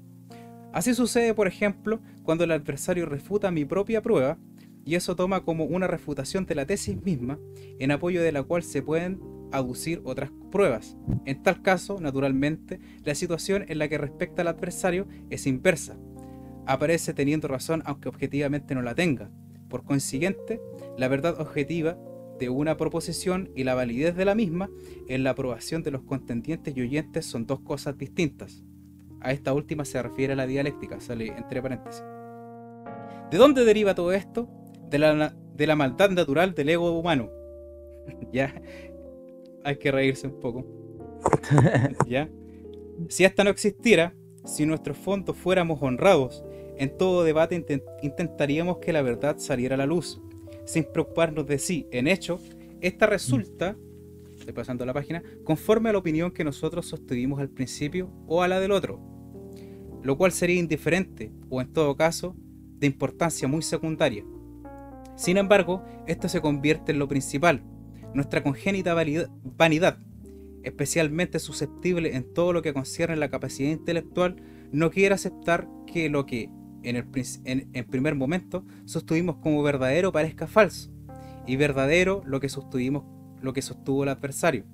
[0.73, 4.37] Así sucede, por ejemplo, cuando el adversario refuta mi propia prueba,
[4.85, 7.39] y eso toma como una refutación de la tesis misma,
[7.79, 9.19] en apoyo de la cual se pueden
[9.51, 10.97] aducir otras pruebas.
[11.25, 15.97] En tal caso, naturalmente, la situación en la que respecta al adversario es inversa.
[16.65, 19.31] Aparece teniendo razón aunque objetivamente no la tenga.
[19.69, 20.61] Por consiguiente,
[20.97, 21.97] la verdad objetiva
[22.39, 24.69] de una proposición y la validez de la misma
[25.07, 28.63] en la aprobación de los contendientes y oyentes son dos cosas distintas.
[29.19, 32.03] A esta última se refiere la dialéctica, sale entre paréntesis.
[33.29, 34.49] ¿De dónde deriva todo esto?
[34.91, 37.31] De la, de la maldad natural del ego humano.
[38.31, 38.61] ya,
[39.63, 40.65] hay que reírse un poco.
[42.07, 42.29] ya.
[43.09, 44.13] Si esta no existiera,
[44.45, 46.43] si nuestros fondos fuéramos honrados,
[46.77, 47.63] en todo debate
[48.01, 50.21] intentaríamos que la verdad saliera a la luz
[50.65, 51.87] sin preocuparnos de sí.
[51.91, 52.39] En hecho,
[52.81, 53.75] esta resulta,
[54.37, 58.47] estoy pasando la página, conforme a la opinión que nosotros sostuvimos al principio o a
[58.47, 58.99] la del otro,
[60.03, 62.35] lo cual sería indiferente o en todo caso
[62.77, 64.25] de importancia muy secundaria.
[65.21, 67.61] Sin embargo, esto se convierte en lo principal,
[68.15, 69.99] nuestra congénita vanidad,
[70.63, 74.37] especialmente susceptible en todo lo que concierne la capacidad intelectual,
[74.71, 76.49] no quiere aceptar que lo que
[76.81, 80.89] en el primer momento sostuvimos como verdadero parezca falso,
[81.45, 83.03] y verdadero lo que sostuvimos,
[83.43, 84.65] lo que sostuvo el adversario.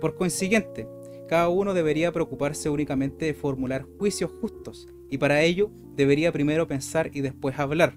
[0.00, 0.86] Por consiguiente,
[1.28, 7.10] cada uno debería preocuparse únicamente de formular juicios justos, y para ello debería primero pensar
[7.12, 7.94] y después hablar.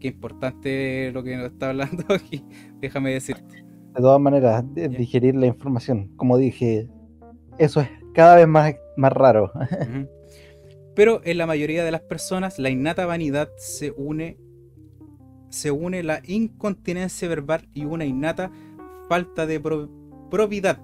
[0.00, 2.44] Qué importante lo que nos está hablando aquí,
[2.80, 3.64] déjame decirte.
[3.94, 6.88] De todas maneras, digerir la información, como dije,
[7.58, 9.50] eso es cada vez más, más raro.
[10.94, 14.36] Pero en la mayoría de las personas la innata vanidad se une
[15.48, 18.50] se une la incontinencia verbal y una innata
[19.08, 19.60] falta de
[20.30, 20.80] probidad.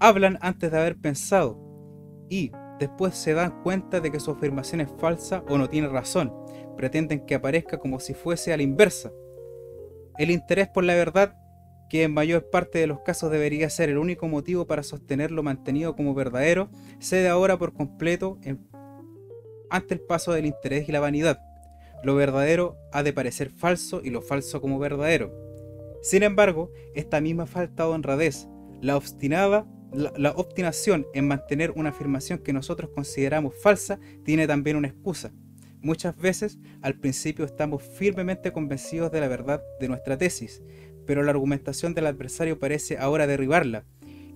[0.00, 1.58] Hablan antes de haber pensado
[2.30, 6.32] y después se dan cuenta de que su afirmación es falsa o no tiene razón.
[6.76, 9.12] Pretenden que aparezca como si fuese a la inversa.
[10.18, 11.36] El interés por la verdad
[11.88, 15.94] que en mayor parte de los casos debería ser el único motivo para sostenerlo mantenido
[15.94, 18.38] como verdadero, cede ahora por completo
[19.68, 21.40] ante el paso del interés y la vanidad.
[22.02, 25.32] Lo verdadero ha de parecer falso y lo falso como verdadero.
[26.02, 28.48] Sin embargo, esta misma falta de honradez,
[28.80, 34.88] la obstinada la, obstinación en mantener una afirmación que nosotros consideramos falsa tiene también una
[34.88, 35.32] excusa,
[35.82, 40.62] Muchas veces al principio estamos firmemente convencidos de la verdad de nuestra tesis,
[41.06, 43.84] pero la argumentación del adversario parece ahora derribarla,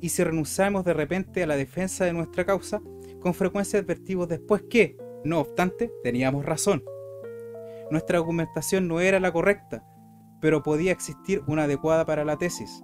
[0.01, 2.81] y si renunciamos de repente a la defensa de nuestra causa,
[3.21, 6.83] con frecuencia advertimos después que, no obstante, teníamos razón.
[7.91, 9.85] Nuestra argumentación no era la correcta,
[10.41, 12.83] pero podía existir una adecuada para la tesis.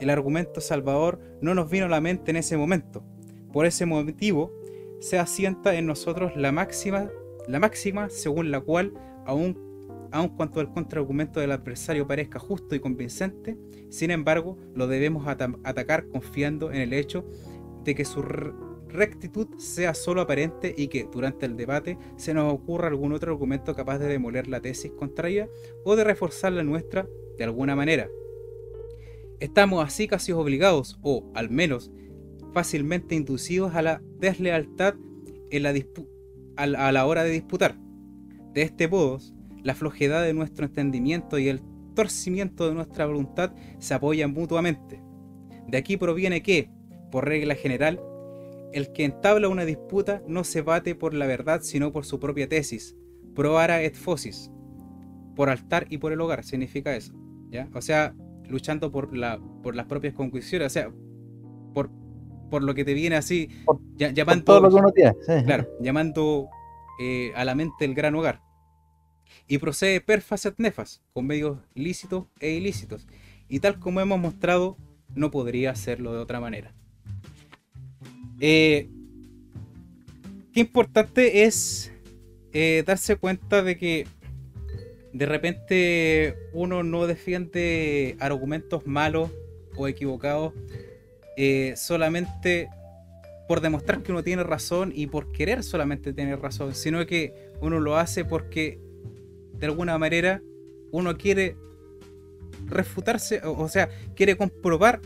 [0.00, 3.04] El argumento salvador no nos vino a la mente en ese momento.
[3.52, 4.52] Por ese motivo,
[5.00, 7.08] se asienta en nosotros la máxima,
[7.48, 8.92] la máxima según la cual,
[9.24, 13.56] aun, aun cuanto el contraargumento del adversario parezca justo y convincente,
[13.88, 17.24] sin embargo, lo debemos atacar confiando en el hecho
[17.84, 18.22] de que su
[18.88, 23.74] rectitud sea solo aparente y que durante el debate se nos ocurra algún otro argumento
[23.74, 25.48] capaz de demoler la tesis contraria
[25.84, 28.08] o de reforzar la nuestra de alguna manera.
[29.38, 31.90] Estamos así casi obligados, o al menos
[32.54, 34.94] fácilmente inducidos a la deslealtad
[35.50, 35.74] en la
[36.56, 37.76] a la hora de disputar.
[38.52, 39.18] De este modo,
[39.62, 41.60] la flojedad de nuestro entendimiento y el
[41.94, 45.02] torcimiento de nuestra voluntad se apoyan mutuamente.
[45.66, 46.70] De aquí proviene que,
[47.10, 48.00] por regla general,
[48.72, 52.48] el que entabla una disputa no se bate por la verdad sino por su propia
[52.48, 52.96] tesis.
[53.34, 54.50] Pro ara et fosis.
[55.34, 57.12] Por altar y por el hogar, significa eso.
[57.50, 57.68] ¿ya?
[57.74, 58.14] O sea,
[58.48, 60.92] luchando por, la, por las propias conclusiones, o sea,
[61.74, 61.90] por,
[62.50, 63.48] por lo que te viene así,
[63.96, 65.14] llamando, todo lo que uno tiene.
[65.44, 66.48] Claro, llamando
[67.00, 68.40] eh, a la mente el gran hogar.
[69.48, 73.06] Y procede per facet nefas, con medios lícitos e ilícitos.
[73.48, 74.76] Y tal como hemos mostrado,
[75.14, 76.74] no podría hacerlo de otra manera.
[78.40, 78.88] Eh,
[80.52, 81.92] qué importante es
[82.52, 84.06] eh, darse cuenta de que
[85.12, 89.30] de repente uno no defiende argumentos malos
[89.76, 90.52] o equivocados
[91.36, 92.68] eh, solamente
[93.48, 97.78] por demostrar que uno tiene razón y por querer solamente tener razón, sino que uno
[97.78, 98.80] lo hace porque
[99.54, 100.42] de alguna manera
[100.90, 101.56] uno quiere
[102.66, 105.00] refutarse, o, sea, quiere comprobar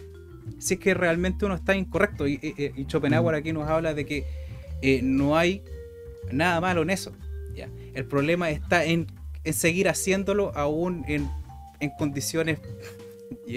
[0.58, 2.26] si es que realmente uno está incorrecto.
[2.26, 4.24] Y, y, Schopenhauer aquí nos habla de que
[4.80, 5.62] eh, no hay
[6.32, 7.12] nada malo en eso.
[7.54, 7.68] ¿ya?
[7.94, 9.06] El problema está en
[9.44, 11.28] en seguir haciéndolo aún en,
[11.98, 12.58] condiciones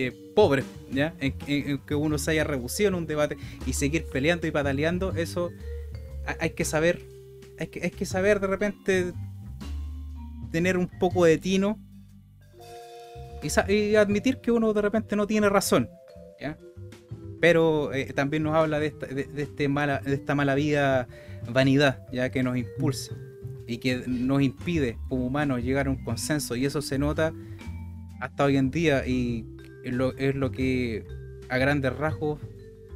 [0.01, 1.13] eh, pobres, ¿ya?
[1.19, 1.33] En,
[1.79, 5.51] que uno se haya reducido en un debate y seguir peleando y pataleando, eso
[6.39, 7.01] hay que saber,
[7.59, 9.13] hay que, hay que saber de repente
[10.51, 11.79] tener un poco de tino
[13.67, 15.89] y, admitir que uno de repente no tiene razón,
[16.39, 16.57] ¿ya?
[17.41, 21.07] Pero eh, también nos habla de esta, este mala, de esta mala vida
[21.51, 23.13] vanidad, ya que nos impulsa
[23.67, 27.33] y que nos impide como humanos llegar a un consenso y eso se nota
[28.21, 29.45] hasta hoy en día y
[29.83, 31.05] es lo, es lo que
[31.49, 32.39] a grandes rasgos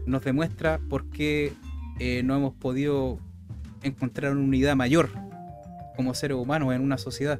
[0.05, 1.53] nos demuestra por qué
[1.99, 3.19] eh, no hemos podido
[3.83, 5.09] encontrar una unidad mayor
[5.95, 7.39] como seres humanos en una sociedad.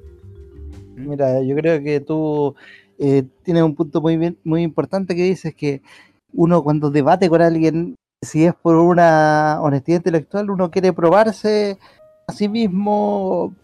[0.95, 1.09] ¿Mm?
[1.09, 2.55] Mira, yo creo que tú
[2.97, 5.81] eh, tienes un punto muy, bien, muy importante que dices que
[6.33, 11.77] uno cuando debate con alguien, si es por una honestidad intelectual, uno quiere probarse
[12.49, 13.55] mismo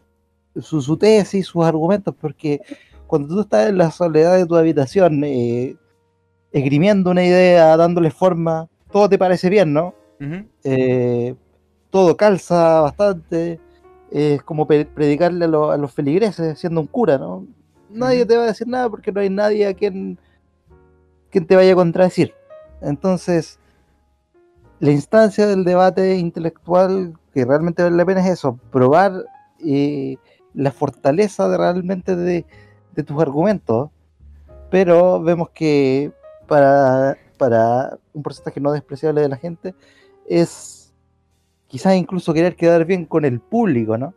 [0.55, 2.61] su, su tesis, sus argumentos, porque
[3.13, 5.77] cuando tú estás en la soledad de tu habitación, eh,
[6.51, 9.93] esgrimiendo una idea, dándole forma, todo te parece bien, ¿no?
[10.63, 11.35] Eh,
[11.91, 13.59] todo calza bastante,
[14.09, 17.45] es como predicarle a, los feligreses siendo un cura, ¿no?
[17.87, 20.17] Nadie te va a decir nada porque no hay nadie a quien,
[21.29, 22.33] quien te vaya a contradecir.
[22.81, 23.59] Entonces,
[24.79, 29.23] la instancia del debate intelectual que realmente vale la pena es eso, probar
[29.63, 30.17] eh,
[30.55, 32.43] la fortaleza de realmente de,
[33.01, 33.89] tus argumentos,
[34.69, 36.11] pero vemos que
[36.47, 39.73] para, para un porcentaje no despreciable de la gente
[40.29, 40.93] es
[41.67, 44.13] quizás incluso querer quedar bien con el público, ¿no?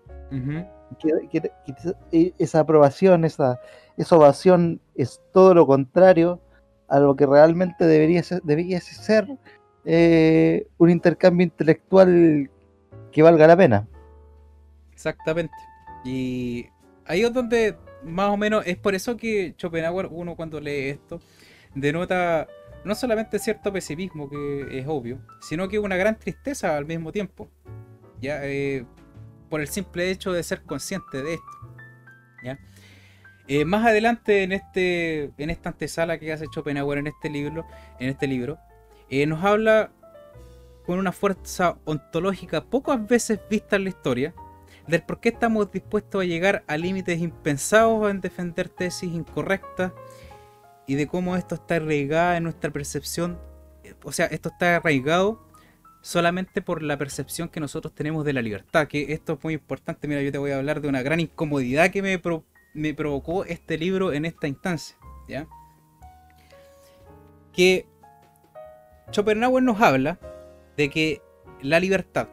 [2.13, 3.59] E, esa aprobación, esa,
[3.97, 6.41] esa ovación es todo lo contrario
[6.89, 9.27] a lo que realmente debería ser, debería ser
[9.85, 12.51] eh, un intercambio intelectual
[13.11, 13.89] que valga la pena.
[14.93, 15.55] Exactamente.
[16.05, 16.67] Y
[17.07, 17.77] ahí es donde
[18.07, 21.21] más o menos es por eso que Schopenhauer, uno cuando lee esto,
[21.75, 22.47] denota
[22.85, 27.51] no solamente cierto pesimismo, que es obvio, sino que una gran tristeza al mismo tiempo.
[28.21, 28.41] ¿ya?
[28.45, 28.85] Eh,
[29.51, 31.53] por el simple hecho de ser consciente de esto.
[32.45, 32.59] ¿ya?
[33.49, 37.67] Eh, más adelante en este en esta antesala que hace Schopenhauer en este libro,
[37.99, 38.59] en este libro,
[39.09, 39.91] eh, nos habla
[40.85, 44.35] con una fuerza ontológica pocas veces vista en la historia,
[44.89, 49.93] del por qué estamos dispuestos a llegar a límites impensados en defender tesis incorrectas
[50.87, 53.39] y de cómo esto está arraigado en nuestra percepción,
[54.05, 55.45] o sea, esto está arraigado
[56.01, 60.07] solamente por la percepción que nosotros tenemos de la libertad, que esto es muy importante,
[60.07, 62.21] mira, yo te voy a hablar de una gran incomodidad que me,
[62.75, 64.97] me provocó este libro en esta instancia,
[65.29, 65.49] ¿ya?
[67.53, 67.89] Que
[69.11, 70.21] Schopenhauer nos habla
[70.77, 71.23] de que
[71.61, 72.29] la libertad,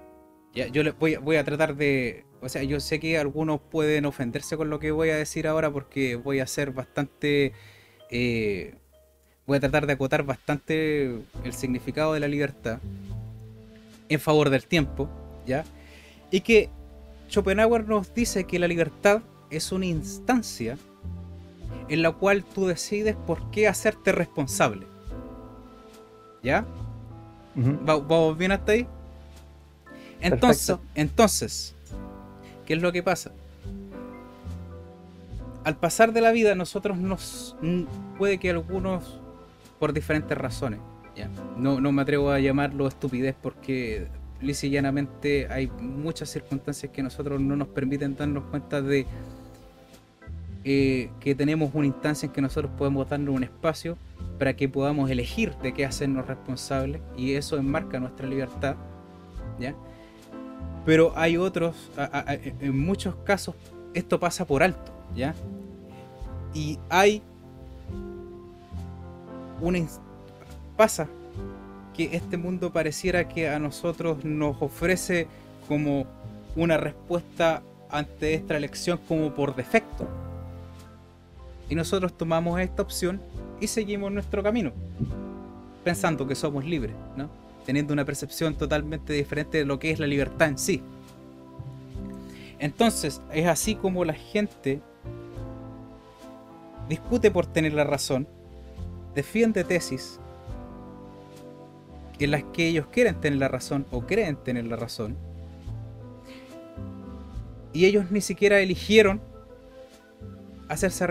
[0.53, 0.67] ¿ya?
[0.67, 4.69] yo voy, voy a tratar de, o sea, yo sé que algunos pueden ofenderse con
[4.69, 7.53] lo que voy a decir ahora porque voy a ser bastante...
[8.09, 8.75] Eh,
[9.47, 11.05] voy a tratar de acotar bastante
[11.43, 12.79] el significado de la libertad
[14.09, 15.09] en favor del tiempo,
[15.45, 15.63] ¿ya?
[16.31, 16.69] Y que
[17.29, 20.77] Schopenhauer nos dice que la libertad es una instancia
[21.87, 24.85] en la cual tú decides por qué hacerte responsable.
[26.41, 26.65] ¿Ya?
[27.55, 28.87] ¿Vamos bien hasta ahí?
[30.19, 31.75] Entonces, entonces,
[32.65, 33.31] ¿qué es lo que pasa?
[35.63, 37.55] Al pasar de la vida, nosotros nos.
[38.17, 39.19] Puede que algunos,
[39.79, 40.79] por diferentes razones,
[41.15, 41.29] ¿ya?
[41.57, 44.07] No, no me atrevo a llamarlo estupidez porque
[44.41, 44.67] lisa
[45.49, 49.05] hay muchas circunstancias que nosotros no nos permiten darnos cuenta de
[50.65, 53.97] eh, que tenemos una instancia en que nosotros podemos darnos un espacio
[54.37, 58.75] para que podamos elegir de qué hacernos responsables y eso enmarca nuestra libertad.
[59.59, 59.75] ¿ya?
[60.85, 61.75] Pero hay otros,
[62.59, 63.55] en muchos casos
[63.93, 65.33] esto pasa por alto, ¿ya?
[66.53, 67.21] Y hay
[69.61, 69.79] una
[70.75, 71.07] pasa
[71.93, 75.27] que este mundo pareciera que a nosotros nos ofrece
[75.67, 76.05] como
[76.55, 80.07] una respuesta ante esta elección como por defecto.
[81.69, 83.21] Y nosotros tomamos esta opción
[83.61, 84.71] y seguimos nuestro camino,
[85.83, 87.29] pensando que somos libres, ¿no?
[87.65, 90.81] Teniendo una percepción totalmente diferente de lo que es la libertad en sí.
[92.59, 94.81] Entonces, es así como la gente
[96.87, 98.27] discute por tener la razón,
[99.15, 100.19] defiende tesis
[102.19, 105.17] en las que ellos quieren tener la razón o creen tener la razón,
[107.73, 109.19] y ellos ni siquiera eligieron
[110.69, 111.05] hacerse,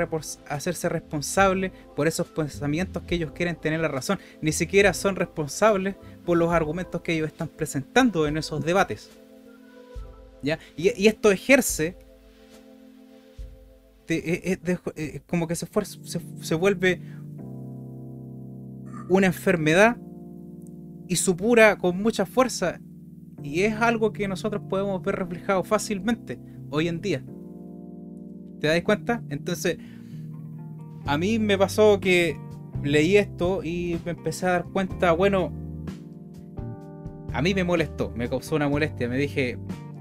[0.48, 4.18] hacerse responsable por esos pensamientos que ellos quieren tener la razón.
[4.40, 9.11] Ni siquiera son responsables por los argumentos que ellos están presentando en esos debates.
[10.43, 10.59] ¿Ya?
[10.77, 11.97] Y, esto ejerce
[14.09, 15.66] e, e, e, como que se,
[16.05, 17.01] se, se vuelve
[19.09, 19.97] una enfermedad
[21.09, 22.81] y supura con mucha fuerza.
[23.43, 26.39] Y es algo que nosotros podemos ver reflejado fácilmente
[26.70, 27.25] hoy en día.
[28.61, 29.23] ¿Te dais cuenta?
[29.29, 29.79] Entonces,
[31.05, 32.37] a mí me pasó que
[32.83, 35.53] leí esto y me empecé a dar cuenta, bueno,
[37.33, 39.09] a mí me molestó, me causó una molestia.
[39.09, 39.59] Me dije,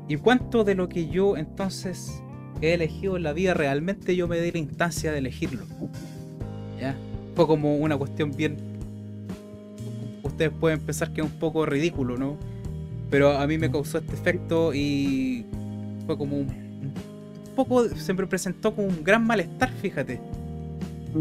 [0.07, 2.21] ¿y cuánto de lo que yo entonces
[2.61, 5.63] he elegido en la vida realmente yo me di la instancia de elegirlo?
[6.79, 6.95] ¿Ya?
[7.35, 8.57] Fue como una cuestión bien...
[10.23, 12.37] Ustedes pueden pensar que es un poco ridículo, ¿no?
[13.09, 15.45] Pero a mí me causó este efecto y
[16.05, 16.47] fue como un
[17.55, 20.19] poco se me presentó como un gran malestar, fíjate.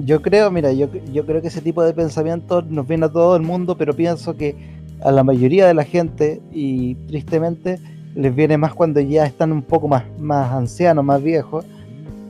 [0.05, 3.35] Yo creo, mira, yo, yo creo que ese tipo de pensamientos nos viene a todo
[3.35, 7.79] el mundo, pero pienso que a la mayoría de la gente, y tristemente,
[8.15, 11.65] les viene más cuando ya están un poco más, más ancianos, más viejos,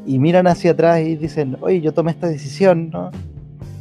[0.07, 3.11] y miran hacia atrás y dicen, oye, yo tomé esta decisión, ¿no?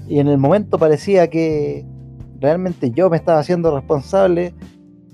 [0.08, 1.86] Y en el momento parecía que
[2.40, 4.54] realmente yo me estaba haciendo responsable,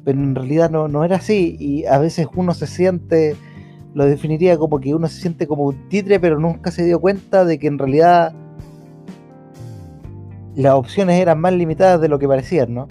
[0.04, 3.36] pero en realidad no, no era así, y a veces uno se siente
[3.96, 7.46] lo definiría como que uno se siente como un titre, pero nunca se dio cuenta
[7.46, 8.34] de que en realidad
[10.54, 12.88] las opciones eran más limitadas de lo que parecían, ¿no?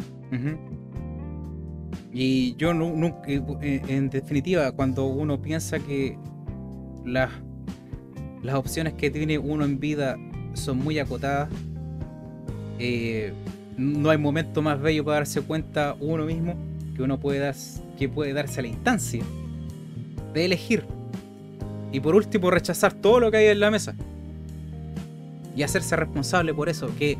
[2.17, 6.17] Y yo nunca, eh, en definitiva, cuando uno piensa que
[7.05, 7.29] las,
[8.41, 10.17] las opciones que tiene uno en vida
[10.53, 11.49] son muy acotadas,
[12.79, 13.33] eh,
[13.77, 16.55] no hay momento más bello para darse cuenta uno mismo
[16.95, 17.53] que uno puede,
[17.99, 19.25] que puede darse a la instancia
[20.33, 20.85] de elegir.
[21.91, 23.97] Y por último, rechazar todo lo que hay en la mesa.
[25.57, 27.19] Y hacerse responsable por eso, que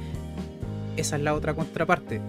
[0.97, 2.21] esa es la otra contraparte.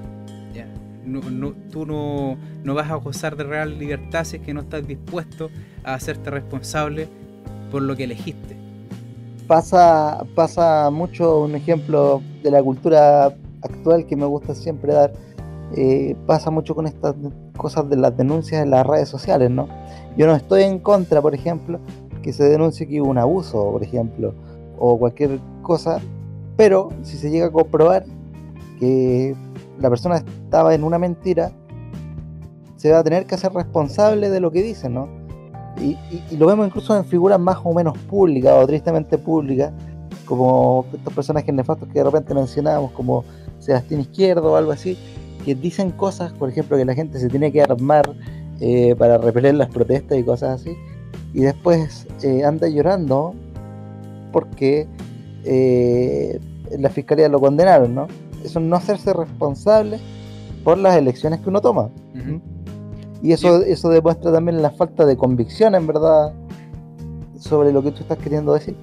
[1.06, 4.88] No, tú no, no, vas a gozar de real libertad si es que no estás
[4.88, 5.50] dispuesto
[5.84, 7.08] a hacerte responsable
[7.72, 8.58] por lo que elegiste.
[9.48, 15.14] Pasa, pasa mucho un ejemplo de la cultura actual que me gusta siempre dar.
[15.76, 17.16] Eh, pasa mucho con estas
[17.58, 19.68] cosas de las denuncias en las redes sociales, ¿no?
[20.18, 21.80] Yo no estoy en contra, por ejemplo,
[22.22, 24.34] que se denuncie que hubo un abuso, por ejemplo,
[24.80, 26.00] o cualquier cosa,
[26.58, 28.06] pero si se llega a comprobar
[28.80, 29.36] que
[29.80, 31.52] la persona estaba en una mentira,
[32.76, 35.08] se va a tener que hacer responsable de lo que dice, ¿no?
[35.82, 35.98] Y,
[36.38, 39.74] lo vemos incluso en figuras más o menos públicas o tristemente públicas,
[40.26, 43.24] como estos personajes nefastos que de repente mencionábamos, como
[43.60, 44.98] Sebastián Izquierdo o algo así,
[45.44, 48.10] que dicen cosas, por ejemplo, que la gente se tiene que armar
[48.60, 50.76] eh, para repeler las protestas y cosas así,
[51.34, 53.34] y después eh, anda llorando
[54.32, 54.88] porque
[55.44, 56.40] eh,
[56.80, 58.08] la fiscalía lo condenaron, ¿no?
[58.46, 60.00] Eso no hacerse responsable
[60.64, 61.90] por las elecciones que uno toma.
[63.22, 66.34] Y eso, eso demuestra también la falta de convicción, en verdad,
[67.40, 68.76] sobre lo que tú estás queriendo decir.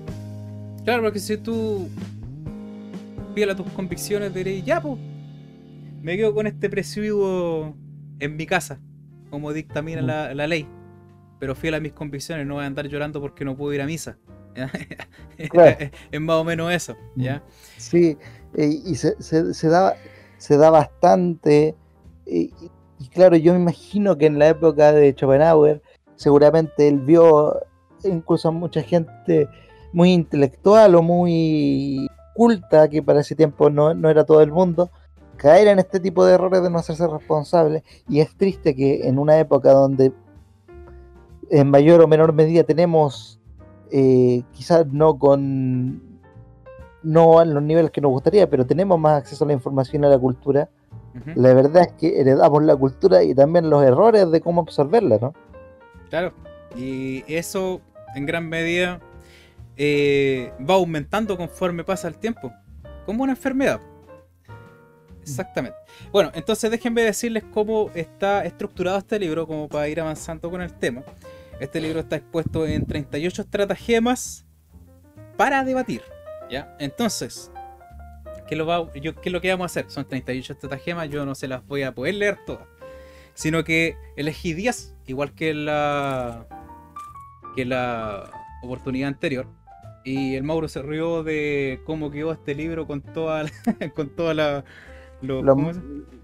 [0.84, 1.88] Claro, porque si tú
[3.50, 4.98] a tus convicciones, diréis, ya, pues,
[6.02, 7.74] me quedo con este presidio
[8.18, 8.78] en mi casa,
[9.30, 10.36] como dictamina mm.
[10.36, 10.66] la, ley.
[11.40, 13.86] Pero fiel a mis convicciones, no voy a andar llorando porque no puedo ir a
[13.86, 14.18] misa.
[15.38, 17.42] es más o menos eso, ¿ya?
[17.78, 18.18] Sí,
[18.55, 19.96] eh, y se, se, da,
[20.38, 21.74] se da bastante.
[22.26, 22.53] Y,
[22.98, 25.82] y, claro, yo me imagino que en la época de Schopenhauer,
[26.16, 27.61] seguramente él vio
[28.05, 29.48] incluso a mucha gente
[29.92, 34.90] muy intelectual o muy culta, que para ese tiempo no, no era todo el mundo,
[35.36, 37.82] caer en este tipo de errores de no hacerse responsable.
[38.09, 40.12] Y es triste que en una época donde
[41.50, 43.40] en mayor o menor medida tenemos,
[43.90, 46.11] eh, quizás no con
[47.03, 50.07] no a los niveles que nos gustaría, pero tenemos más acceso a la información y
[50.07, 50.68] a la cultura.
[51.34, 55.34] La verdad es que heredamos la cultura y también los errores de cómo absorberla, ¿no?
[56.09, 56.32] Claro,
[56.74, 57.82] y eso
[58.14, 59.00] en gran medida
[59.76, 62.53] eh, va aumentando conforme pasa el tiempo,
[63.05, 63.80] como una enfermedad.
[65.20, 65.76] Exactamente.
[66.11, 70.72] Bueno, entonces déjenme decirles cómo está estructurado este libro, como para ir avanzando con el
[70.72, 71.03] tema.
[71.61, 74.44] Este libro está expuesto en 38 estratagemas
[75.36, 76.03] para debatir.
[76.53, 76.76] ¿Ya?
[76.78, 77.50] Entonces,
[78.46, 79.90] ¿qué, lo va, yo, ¿qué es lo que vamos a hacer?
[79.90, 82.66] Son 38 estratagemas, yo no se las voy a poder leer todas.
[83.34, 86.46] Sino que elegí 10, igual que la,
[87.57, 88.30] que la
[88.62, 89.46] oportunidad anterior
[90.05, 93.44] y el Mauro se rió de cómo quedó este libro con toda
[93.94, 94.64] con toda la
[95.20, 95.44] los,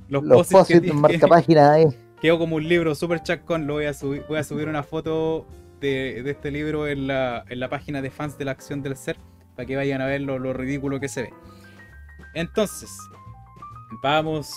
[0.09, 0.51] los,
[0.95, 1.87] marca página ahí.
[2.21, 5.47] Quedó como un libro super chacón, lo voy a subir, voy a subir una foto
[5.81, 9.17] de, este libro en la, en la, página de fans de la acción del ser
[9.59, 11.35] para que vayan a ver lo, lo ridículo que se ve.
[12.33, 12.97] Entonces,
[14.01, 14.55] vamos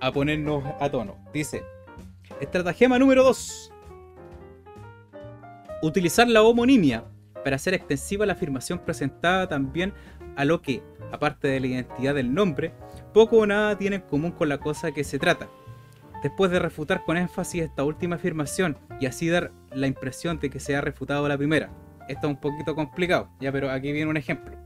[0.00, 1.16] a ponernos a tono.
[1.32, 1.64] Dice,
[2.40, 3.72] estratagema número 2.
[5.82, 7.02] Utilizar la homonimia
[7.42, 9.92] para hacer extensiva la afirmación presentada también
[10.36, 12.72] a lo que, aparte de la identidad del nombre,
[13.12, 15.48] poco o nada tiene en común con la cosa que se trata.
[16.22, 20.60] Después de refutar con énfasis esta última afirmación y así dar la impresión de que
[20.60, 21.72] se ha refutado la primera.
[22.08, 24.56] Esto es un poquito complicado, ya, pero aquí viene un ejemplo.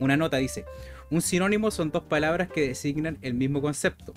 [0.00, 0.64] Una nota dice,
[1.10, 4.12] un sinónimo son dos palabras que designan el mismo concepto.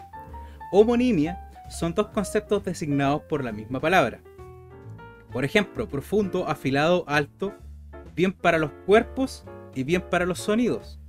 [0.71, 4.21] Homonimia son dos conceptos designados por la misma palabra.
[5.31, 7.53] Por ejemplo, profundo, afilado, alto,
[8.15, 10.99] bien para los cuerpos y bien para los sonidos.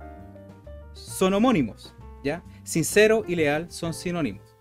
[0.93, 2.43] Son homónimos, ¿ya?
[2.63, 4.55] Sincero y leal son sinónimos.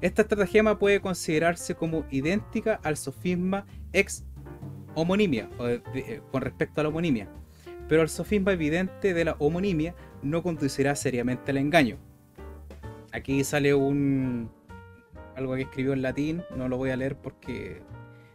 [0.00, 4.24] Esta estratagema puede considerarse como idéntica al sofisma ex
[4.94, 7.28] homonimia, eh, con respecto a la homonimia,
[7.88, 11.98] pero el sofisma evidente de la homonimia no conducirá seriamente al engaño.
[13.12, 14.50] Aquí sale un
[15.36, 17.82] algo que escribió en latín, no lo voy a leer porque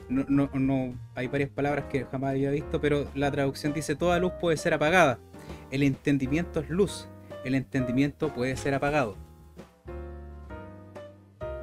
[0.10, 4.20] no, no, no, hay varias palabras que jamás había visto, pero la traducción dice toda
[4.20, 5.20] luz puede ser apagada.
[5.72, 7.08] El entendimiento es luz,
[7.44, 9.16] el entendimiento puede ser apagado.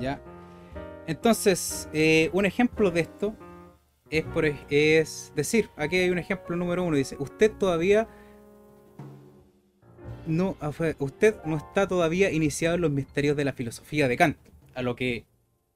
[0.00, 0.20] ¿Ya?
[1.06, 3.34] Entonces, eh, un ejemplo de esto
[4.18, 8.08] es, por, es decir, aquí hay un ejemplo número uno, dice, usted todavía
[10.26, 14.36] no, ah, usted no está todavía iniciado en los misterios de la filosofía de Kant.
[14.74, 15.26] A lo que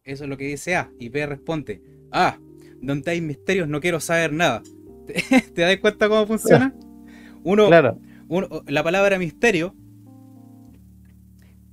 [0.05, 0.91] eso es lo que dice A.
[0.99, 1.83] Y B responde,
[2.13, 2.39] ah,
[2.81, 4.63] donde hay misterios no quiero saber nada.
[5.55, 6.75] ¿Te, das cuenta cómo funciona?
[7.45, 7.69] Uno,
[8.67, 9.75] la palabra misterio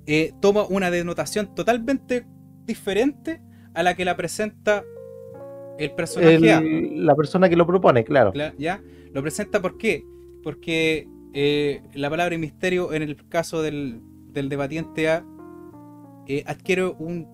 [0.05, 2.25] eh, toma una denotación totalmente
[2.65, 3.41] diferente
[3.73, 4.83] a la que la presenta
[5.77, 6.39] el personaje
[6.91, 8.33] La persona que lo propone, claro.
[8.57, 8.81] ¿Ya?
[9.13, 10.03] Lo presenta ¿por qué?
[10.43, 14.01] Porque eh, la palabra misterio en el caso del,
[14.33, 15.25] debatiente A
[16.27, 17.33] eh, adquiere un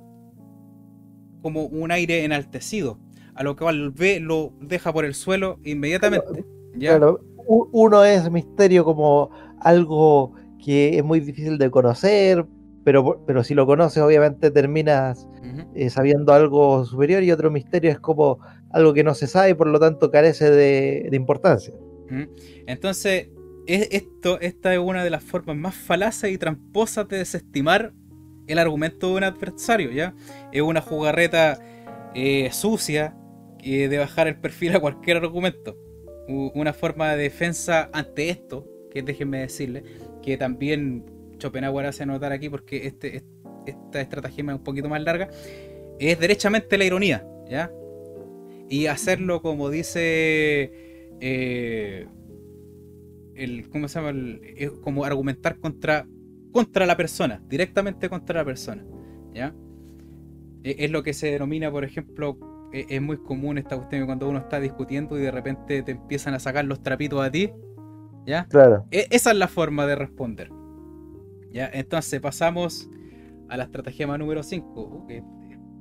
[1.42, 3.00] como un aire enaltecido
[3.36, 6.46] a lo cual ve, lo deja por el suelo inmediatamente.
[6.80, 9.30] Claro, uno es misterio como
[9.60, 10.34] algo
[10.64, 12.46] que es muy difícil de conocer,
[12.84, 15.28] pero, pero si lo conoces obviamente terminas
[15.76, 18.40] eh, sabiendo algo superior y otro misterio es como
[18.72, 21.74] algo que no se sabe y por lo tanto carece de, importancia.
[22.68, 23.30] Entonces,
[23.68, 27.94] esto, esta es una de las formas más falaces y tramposas de desestimar
[28.48, 30.14] el argumento de un adversario, ¿ya?
[30.52, 31.60] Es una jugarreta
[32.14, 33.16] eh, sucia,
[33.64, 35.78] de bajar el perfil a cualquier argumento.
[36.28, 39.84] Una forma de defensa ante esto, que déjenme decirle,
[40.22, 41.06] que también
[41.42, 43.24] Schopenhauer hace notar aquí, porque este,
[43.66, 45.30] esta estratagema es un poquito más larga,
[46.00, 47.72] es derechamente la ironía, ¿ya?
[48.70, 50.72] Y hacerlo como dice
[51.20, 52.08] eh,
[53.36, 54.18] el, ¿cómo se llama?
[54.82, 56.08] como argumentar contra,
[56.52, 58.86] contra la persona, directamente contra la persona,
[59.34, 59.54] ¿ya?
[60.64, 62.38] E, es lo que se denomina, por ejemplo,
[62.74, 66.34] e, es muy común esta cuestión cuando uno está discutiendo y de repente te empiezan
[66.34, 67.52] a sacar los trapitos a ti,
[68.26, 68.46] ¿ya?
[68.46, 68.86] Claro.
[68.92, 70.50] E, esa es la forma de responder.
[71.52, 71.70] ¿Ya?
[71.74, 72.90] Entonces pasamos
[73.50, 75.08] a la estrategia número 5.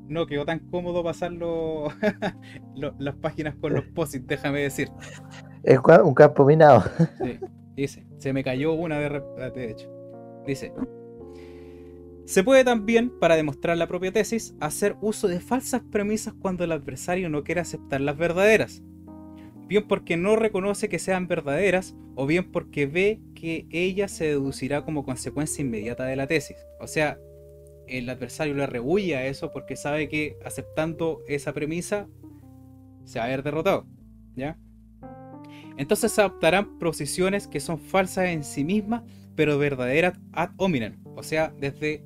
[0.09, 1.33] no quedó tan cómodo pasar
[2.75, 4.89] las páginas con los posits, déjame decir.
[5.62, 6.85] Es un campo minado.
[7.77, 9.23] dice, se me cayó una de,
[9.55, 9.89] de hecho.
[10.47, 10.73] Dice,
[12.31, 16.71] se puede también, para demostrar la propia tesis, hacer uso de falsas premisas cuando el
[16.71, 18.83] adversario no quiere aceptar las verdaderas.
[19.66, 24.84] Bien porque no reconoce que sean verdaderas o bien porque ve que ella se deducirá
[24.84, 26.57] como consecuencia inmediata de la tesis.
[26.78, 27.18] O sea,
[27.86, 32.07] el adversario le rehuye a eso porque sabe que aceptando esa premisa
[33.05, 33.86] se va a ver derrotado.
[34.36, 34.59] ¿Ya?
[35.76, 39.03] Entonces adoptarán posiciones que son falsas en sí mismas,
[39.34, 41.01] pero verdaderas ad hominem.
[41.16, 42.05] O sea, desde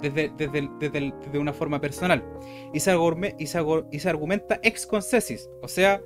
[0.00, 2.24] desde, desde, una forma personal.
[2.72, 2.92] Y se,
[3.38, 6.02] y, y argumenta ex concesis, o sea,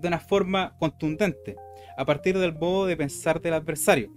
[0.00, 1.54] de una forma contundente,
[1.98, 4.12] a partir del modo de pensar del adversario.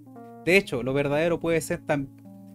[0.45, 2.09] De hecho, lo verdadero puede ser tan,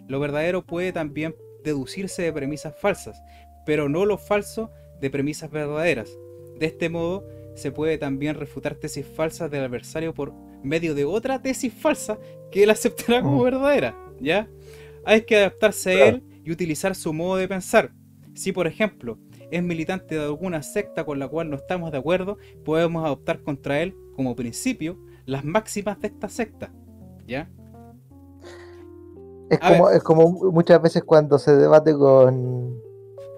[0.06, 3.20] lo verdadero puede también deducirse de premisas falsas,
[3.66, 4.70] pero no lo falso
[5.00, 6.16] de premisas verdaderas.
[6.60, 11.42] De este modo, se puede también refutar tesis falsas del adversario por medio de otra
[11.42, 12.18] tesis falsa
[12.52, 14.48] que él aceptará como verdadera, ¿ya?
[15.04, 17.90] Hay que adaptarse a él y utilizar su modo de pensar.
[18.34, 19.18] Si, por ejemplo,
[19.50, 23.82] es militante de alguna secta con la cual no estamos de acuerdo, podemos adoptar contra
[23.82, 24.96] él, como principio,
[25.26, 26.72] las máximas de esta secta.
[27.26, 27.50] ¿Ya?
[29.50, 32.80] Es como, es como, muchas veces cuando se debate con,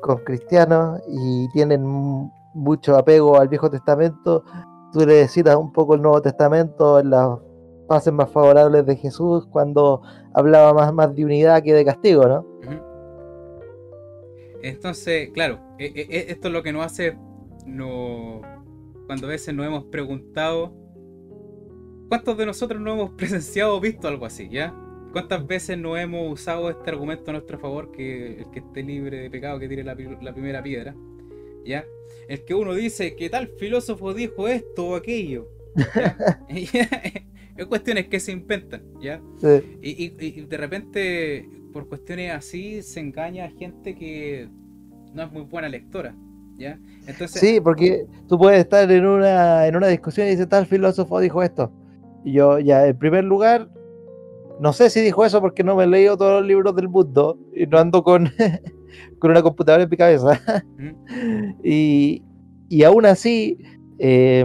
[0.01, 1.85] con cristianos y tienen
[2.55, 4.45] mucho apego al Viejo Testamento,
[4.93, 7.39] tú le citas un poco el Nuevo Testamento en las
[7.89, 10.03] fases más favorables de Jesús cuando
[10.35, 12.47] hablaba más, más de unidad que de castigo, ¿no?
[14.63, 17.17] Entonces, claro, e, e, e, esto es lo que nos hace,
[17.65, 18.41] no,
[19.07, 20.75] cuando a veces nos hemos preguntado,
[22.09, 24.75] ¿cuántos de nosotros no hemos presenciado o visto algo así, ya?
[25.13, 29.21] ¿Cuántas veces no hemos usado este argumento a nuestro favor, que el que esté libre
[29.21, 30.95] de pecado que tire la, primera piedra,
[31.65, 31.85] ¿ya?
[32.29, 35.49] El que uno dice que tal filósofo dijo esto o aquello.
[37.59, 39.21] Es cuestiones que se inventan, ¿ya?
[39.83, 44.49] Y, de repente, por cuestiones así, se engaña a gente que
[45.13, 46.15] no es muy buena lectora,
[46.57, 46.79] ¿ya?
[47.09, 51.19] Entonces, sí, porque tú puedes estar en una, en una discusión y dice tal filósofo
[51.19, 51.73] dijo esto.
[52.25, 53.69] Yo, ya, en primer lugar,
[54.61, 57.39] no sé si dijo eso porque no me he leído todos los libros del mundo
[57.55, 58.31] y no ando con,
[59.19, 60.41] con una computadora en mi cabeza.
[61.65, 62.23] y,
[62.69, 63.59] y aún así,
[63.99, 64.45] eh,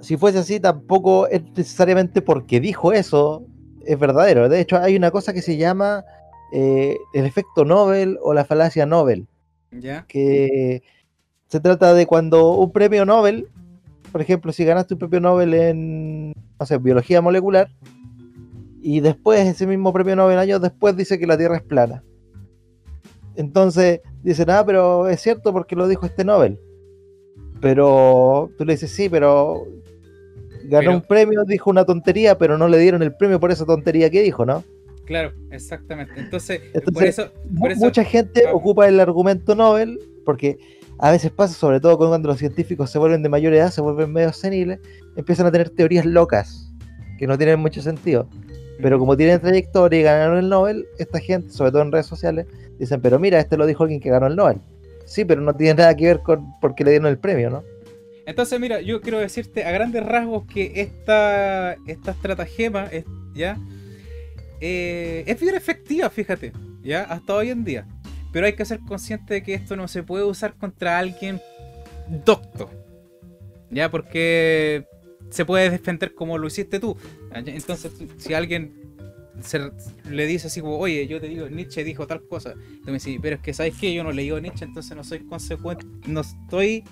[0.00, 3.44] si fuese así, tampoco es necesariamente porque dijo eso,
[3.84, 4.48] es verdadero.
[4.48, 6.04] De hecho, hay una cosa que se llama
[6.52, 9.26] eh, el efecto Nobel o la falacia Nobel.
[9.72, 10.06] ¿Ya?
[10.06, 10.82] Que
[11.48, 13.48] se trata de cuando un premio Nobel,
[14.16, 17.68] por ejemplo, si ganaste un premio Nobel en, no biología molecular,
[18.80, 22.02] y después ese mismo premio Nobel años después dice que la Tierra es plana.
[23.34, 26.58] Entonces dicen, ah, pero es cierto porque lo dijo este Nobel.
[27.60, 29.66] Pero tú le dices, sí, pero
[30.64, 34.08] ganó un premio, dijo una tontería, pero no le dieron el premio por esa tontería
[34.08, 34.64] que dijo, ¿no?
[35.04, 36.14] Claro, exactamente.
[36.16, 36.62] Entonces,
[36.94, 40.56] por, eso, mucha gente ocupa el argumento Nobel, porque
[40.98, 44.12] a veces pasa, sobre todo cuando los científicos se vuelven de mayor edad, se vuelven
[44.12, 44.80] medio seniles,
[45.16, 46.72] empiezan a tener teorías locas,
[47.18, 48.28] que no tienen mucho sentido.
[48.80, 52.46] Pero como tienen trayectoria y ganaron el Nobel, esta gente, sobre todo en redes sociales,
[52.78, 54.60] dicen, pero mira, este lo dijo alguien que ganó el Nobel.
[55.04, 57.62] Sí, pero no tiene nada que ver con por qué le dieron el premio, ¿no?
[58.26, 63.56] Entonces, mira, yo quiero decirte a grandes rasgos que esta, esta estratagema es, ¿ya?
[64.60, 67.04] Eh, es bien efectiva, fíjate, ¿ya?
[67.04, 67.86] Hasta hoy en día.
[68.36, 71.40] Pero hay que ser consciente de que esto no se puede usar contra alguien
[72.22, 72.68] docto,
[73.70, 73.90] ¿ya?
[73.90, 74.84] Porque
[75.30, 76.98] se puede defender como lo hiciste tú.
[77.32, 78.74] Entonces, si alguien
[80.10, 82.52] le dice así como, oye, yo te digo, Nietzsche dijo tal cosa,
[82.84, 85.86] tú me pero es que sabes que yo no leí Nietzsche, entonces no soy consecuente,
[86.06, 86.84] no estoy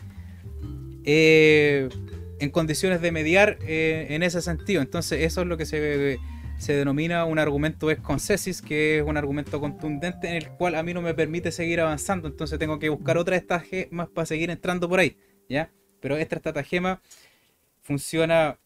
[1.05, 1.91] eh,
[2.39, 4.81] en condiciones de mediar eh, en ese sentido.
[4.81, 6.19] Entonces eso es lo que se,
[6.59, 10.95] se denomina un argumento esconcesis, que es un argumento contundente en el cual a mí
[10.95, 12.29] no me permite seguir avanzando.
[12.29, 15.17] Entonces tengo que buscar otra estratagema para seguir entrando por ahí.
[15.49, 15.71] ¿ya?
[16.01, 17.03] Pero esta estratagema
[17.83, 18.59] funciona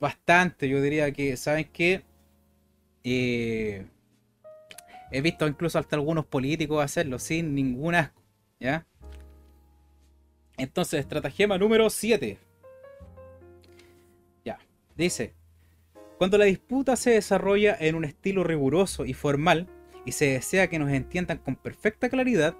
[0.00, 0.68] bastante.
[0.68, 2.02] Yo diría que, ¿saben qué?
[3.04, 3.86] eh,
[5.10, 8.22] he visto incluso hasta algunos políticos hacerlo sin ningún asco,
[8.58, 8.86] ¿ya?
[10.56, 12.38] Entonces, estratagema número 7.
[14.44, 14.58] Ya,
[14.96, 15.34] dice,
[16.22, 19.66] cuando la disputa se desarrolla en un estilo riguroso y formal
[20.04, 22.54] y se desea que nos entiendan con perfecta claridad,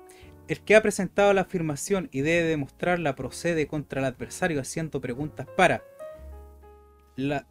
[0.49, 5.47] el que ha presentado la afirmación y debe demostrarla procede contra el adversario haciendo preguntas
[5.57, 5.85] para
[7.15, 7.47] la,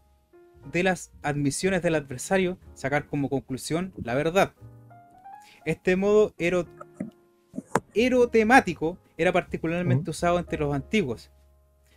[0.70, 4.53] de las admisiones del adversario sacar como conclusión la verdad.
[5.64, 6.68] Este modo ero,
[7.93, 11.32] erotemático era particularmente usado entre los antiguos.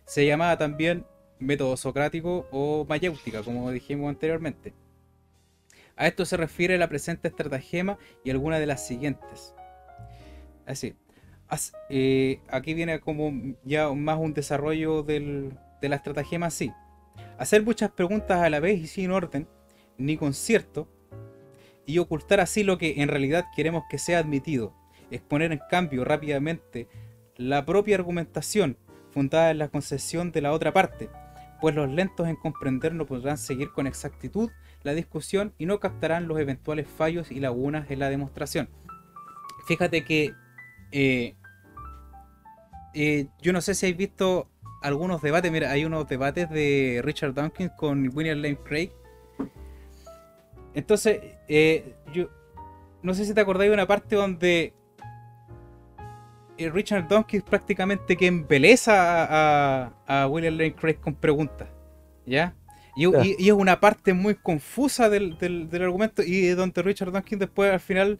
[0.05, 1.05] Se llamaba también
[1.39, 4.73] método socrático o mayéutica, como dijimos anteriormente.
[5.95, 9.53] A esto se refiere la presente estratagema y alguna de las siguientes.
[10.65, 10.95] Así,
[11.89, 13.31] eh, aquí viene como
[13.63, 16.71] ya más un desarrollo de la estratagema así.
[17.37, 19.47] Hacer muchas preguntas a la vez y sin orden,
[19.97, 20.89] ni concierto,
[21.85, 24.73] y ocultar así lo que en realidad queremos que sea admitido.
[25.11, 26.87] Exponer en cambio rápidamente
[27.37, 28.77] la propia argumentación
[29.11, 31.09] fundada en la concesión de la otra parte,
[31.61, 34.51] pues los lentos en comprender no podrán seguir con exactitud
[34.83, 38.69] la discusión y no captarán los eventuales fallos y lagunas en la demostración.
[39.67, 40.33] Fíjate que
[40.91, 41.35] eh,
[42.93, 44.47] eh, yo no sé si habéis visto
[44.81, 48.91] algunos debates, mira, hay unos debates de Richard Dawkins con William Lane Craig.
[50.75, 52.29] Entonces, eh, yo
[53.01, 54.73] no sé si te acordáis de una parte donde
[56.57, 61.67] Richard Dawkins prácticamente que embeleza a, William Lane Craig con preguntas,
[62.25, 62.55] ¿ya?
[62.95, 63.05] Y,
[63.47, 65.37] es una parte muy confusa del,
[65.81, 68.19] argumento y donde Richard Dawkins después al final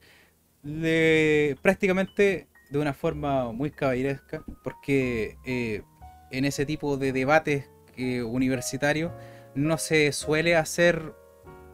[0.63, 5.83] le, prácticamente de una forma muy caballeresca, porque eh,
[6.31, 9.11] en ese tipo de debates eh, universitarios
[9.53, 11.13] no se suele hacer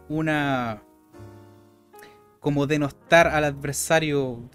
[0.10, 0.84] una
[2.40, 4.50] como denostar al adversario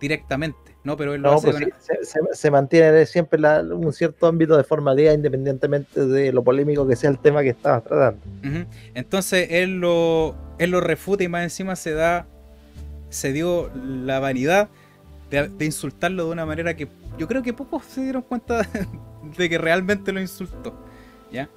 [0.00, 0.63] directamente.
[0.84, 3.40] No, pero él lo hace pues se, mantiene siempre
[3.72, 7.82] un cierto ámbito de formalidad independientemente de lo polémico que sea el tema que estabas
[7.84, 8.20] tratando.
[8.92, 12.26] Entonces él lo, él lo refuta y más encima se da,
[13.08, 14.68] se dio la vanidad
[15.30, 16.86] de, insultarlo de una manera que
[17.18, 18.68] yo creo que pocos se dieron cuenta
[19.38, 20.74] de que realmente lo insultó.
[21.32, 21.48] ¿Ya?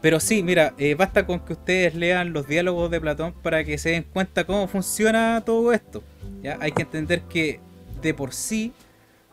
[0.00, 3.76] Pero sí, mira, eh, basta con que ustedes lean los diálogos de Platón para que
[3.76, 6.02] se den cuenta cómo funciona todo esto.
[6.42, 6.56] ¿ya?
[6.60, 7.60] Hay que entender que
[8.02, 8.72] de por sí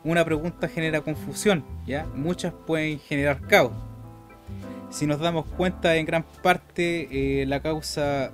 [0.04, 2.06] una pregunta genera confusión, ¿ya?
[2.14, 3.72] Muchas pueden generar caos.
[4.90, 8.30] Si nos damos cuenta, en gran parte eh, la causa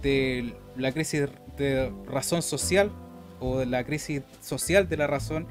[0.00, 2.90] de la crisis de razón social
[3.40, 5.46] o de la crisis social de la razón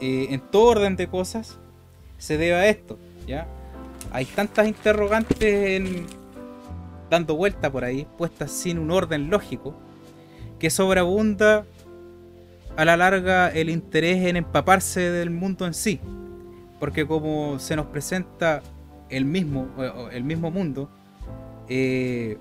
[0.00, 1.58] eh, en todo orden de cosas
[2.18, 3.46] se debe a esto, ¿ya?
[4.12, 5.82] Hay tantas interrogantes
[7.10, 9.74] dando vuelta por ahí, puestas sin un orden lógico,
[10.58, 11.66] que sobreabunda
[12.76, 16.00] a la larga el interés en empaparse del mundo en sí.
[16.78, 18.62] Porque como se nos presenta
[19.08, 19.68] el mismo,
[20.12, 20.90] el mismo mundo,
[21.68, 22.36] eh,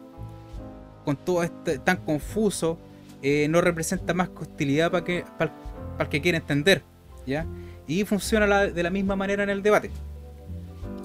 [1.05, 2.77] con todo este tan confuso,
[3.21, 5.53] eh, no representa más que hostilidad para que, para,
[5.99, 6.83] el que quiere entender.
[7.25, 7.45] ¿ya?
[7.87, 9.89] Y funciona de la misma manera en el debate.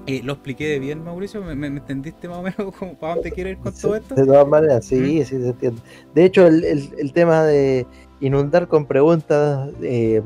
[0.07, 1.41] Eh, ¿Lo expliqué bien, Mauricio?
[1.43, 4.15] ¿Me, entendiste más o menos para dónde quiere ir con todo esto?
[4.15, 5.25] De todas maneras, sí, ¿Mm?
[5.25, 5.81] sí se entiende.
[6.13, 7.85] De hecho, el, el tema de
[8.21, 10.21] inundar con preguntas eh,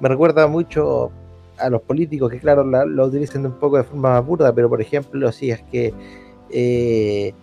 [0.00, 1.10] me recuerda mucho
[1.58, 4.80] a los políticos que claro lo utilizan un poco de forma más burda, pero por
[4.80, 5.92] ejemplo si es que
[6.50, 7.34] eh,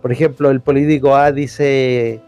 [0.00, 2.20] por ejemplo el político A dice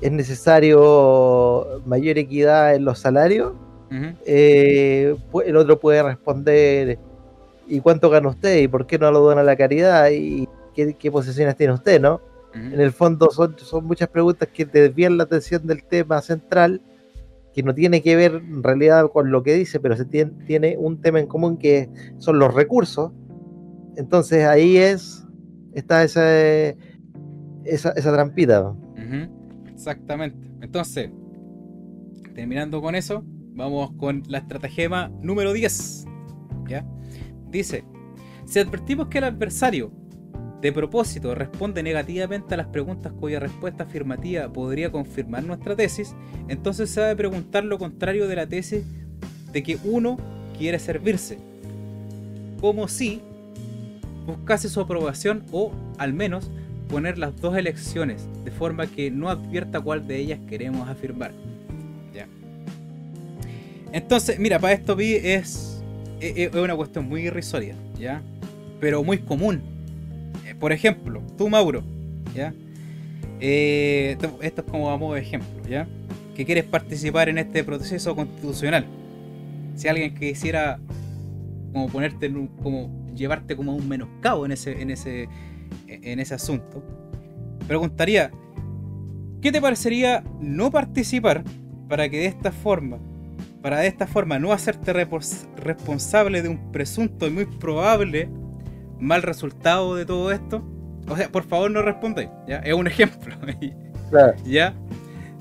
[0.00, 3.52] es necesario mayor equidad en los salarios,
[4.26, 5.16] eh,
[5.46, 6.98] el otro puede responder
[7.68, 8.58] ¿y cuánto gana usted?
[8.58, 10.10] ¿y por qué no lo dona la caridad?
[10.10, 12.00] ¿y qué, qué posesiones tiene usted?
[12.00, 12.20] ¿no?
[12.54, 16.80] En el fondo son, son muchas preguntas que desvían la atención del tema central,
[17.52, 20.76] que no tiene que ver en realidad con lo que dice, pero se tiene, tiene
[20.78, 21.88] un tema en común que
[22.18, 23.12] son los recursos.
[23.96, 25.24] Entonces ahí es
[25.74, 26.22] está esa,
[27.64, 28.74] esa, esa trampita.
[29.72, 30.38] Exactamente.
[30.60, 31.10] Entonces,
[32.34, 33.22] terminando con eso,
[33.54, 36.06] vamos con la estratagema número 10.
[36.68, 36.86] ¿Ya?
[37.50, 37.84] Dice,
[38.44, 39.92] si advertimos que el adversario
[40.60, 46.14] de propósito responde negativamente a las preguntas cuya respuesta afirmativa podría confirmar nuestra tesis,
[46.48, 48.84] entonces se debe preguntar lo contrario de la tesis
[49.52, 50.18] de que uno
[50.56, 51.38] quiere servirse,
[52.60, 53.22] como si
[54.26, 56.50] buscase su aprobación o, al menos,
[56.88, 61.32] poner las dos elecciones de forma que no advierta cuál de ellas queremos afirmar.
[62.12, 62.26] Ya.
[63.92, 65.82] Entonces, mira, para esto vi es,
[66.20, 68.22] es, una cuestión muy irrisoria, ¿ya?
[68.80, 69.77] Pero muy común
[70.58, 71.82] por ejemplo, tú Mauro,
[72.34, 72.52] ¿ya?
[73.40, 75.88] eh, esto es como a modo de ejemplo, ¿ya?
[76.34, 78.86] Que quieres participar en este proceso constitucional.
[79.76, 80.78] Si alguien quisiera
[81.72, 85.28] como ponerte en un, como llevarte como a un menoscabo en ese, en ese,
[85.86, 86.82] en ese asunto,
[87.66, 88.30] preguntaría,
[89.40, 91.44] ¿qué te parecería no participar
[91.88, 92.98] para que de esta forma,
[93.62, 98.28] para de esta forma no hacerte responsable de un presunto y muy probable
[98.98, 100.62] mal resultado de todo esto?
[101.08, 102.58] O sea, por favor no respondáis, ¿ya?
[102.58, 103.34] Es un ejemplo.
[104.44, 104.74] ¿Ya?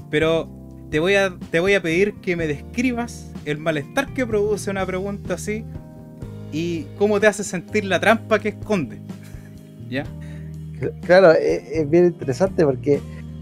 [0.09, 0.49] Pero
[0.89, 4.85] te voy, a, te voy a pedir que me describas el malestar que produce una
[4.85, 5.65] pregunta así
[6.51, 8.99] y cómo te hace sentir la trampa que esconde.
[9.89, 10.05] ¿Ya?
[11.05, 13.01] Claro, e, es, bien interesante porque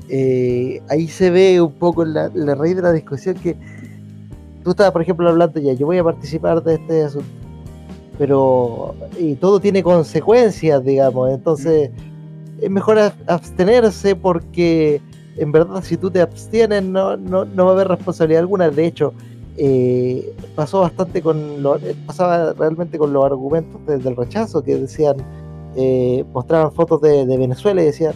[0.10, 3.56] eh, ahí se ve un poco la, la, raíz de la discusión que
[4.64, 7.28] tú estabas, por ejemplo, hablando ya, yo voy a participar de este asunto,
[8.18, 11.92] pero y todo tiene consecuencias, digamos, entonces
[12.62, 15.02] es mejor abstenerse porque
[15.38, 18.86] en verdad si tú te abstienes no, no, no va a haber responsabilidad alguna, de
[18.86, 19.14] hecho,
[19.58, 25.16] eh, pasó bastante con lo, pasaba realmente con los argumentos del rechazo que decían
[25.78, 28.14] eh, mostraban fotos de, Venezuela y decían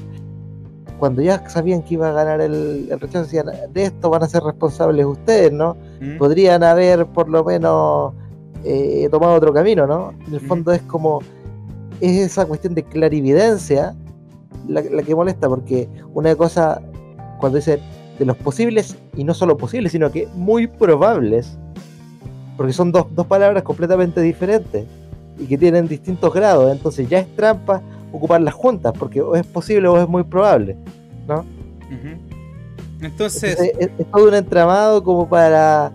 [0.98, 4.44] cuando ya sabían que iba a ganar el, rechazo decían de esto van a ser
[4.44, 6.18] responsables ustedes no mm.
[6.18, 8.14] podrían haber por lo menos
[9.10, 11.22] tomado otro camino no en el fondo es como
[12.02, 13.96] es esa cuestión de clarividencia
[14.68, 16.82] la, la que molesta porque una cosa
[17.40, 17.80] cuando dice
[18.20, 21.58] de los posibles, y no solo posibles, sino que muy probables,
[22.58, 24.86] porque son dos, palabras completamente diferentes
[25.40, 27.82] y que tienen distintos grados, entonces ya es trampa
[28.12, 30.76] ocuparlas juntas, porque o es posible o es muy probable,
[31.28, 31.46] ¿no?
[33.02, 35.92] Entonces, es, todo un entramado como para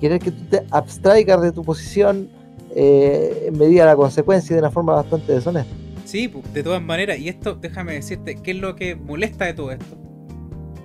[0.00, 2.28] querer que tú te abstraigas de tu posición
[2.74, 5.74] eh, en medida de la consecuencia de una forma bastante deshonesta.
[6.04, 9.72] Sí, de todas maneras, y esto, déjame decirte, ¿qué es lo que molesta de todo
[9.72, 9.96] esto?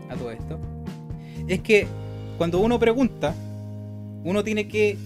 [0.09, 0.59] A todo esto
[1.47, 1.87] es que
[2.37, 3.35] cuando uno pregunta,
[4.23, 4.97] uno tiene que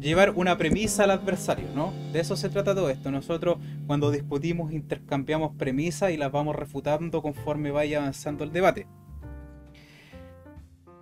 [0.00, 1.92] llevar una premisa al adversario, ¿no?
[2.12, 3.10] De eso se trata todo esto.
[3.10, 8.86] Nosotros cuando discutimos intercambiamos premisas y las vamos refutando conforme vaya avanzando el debate.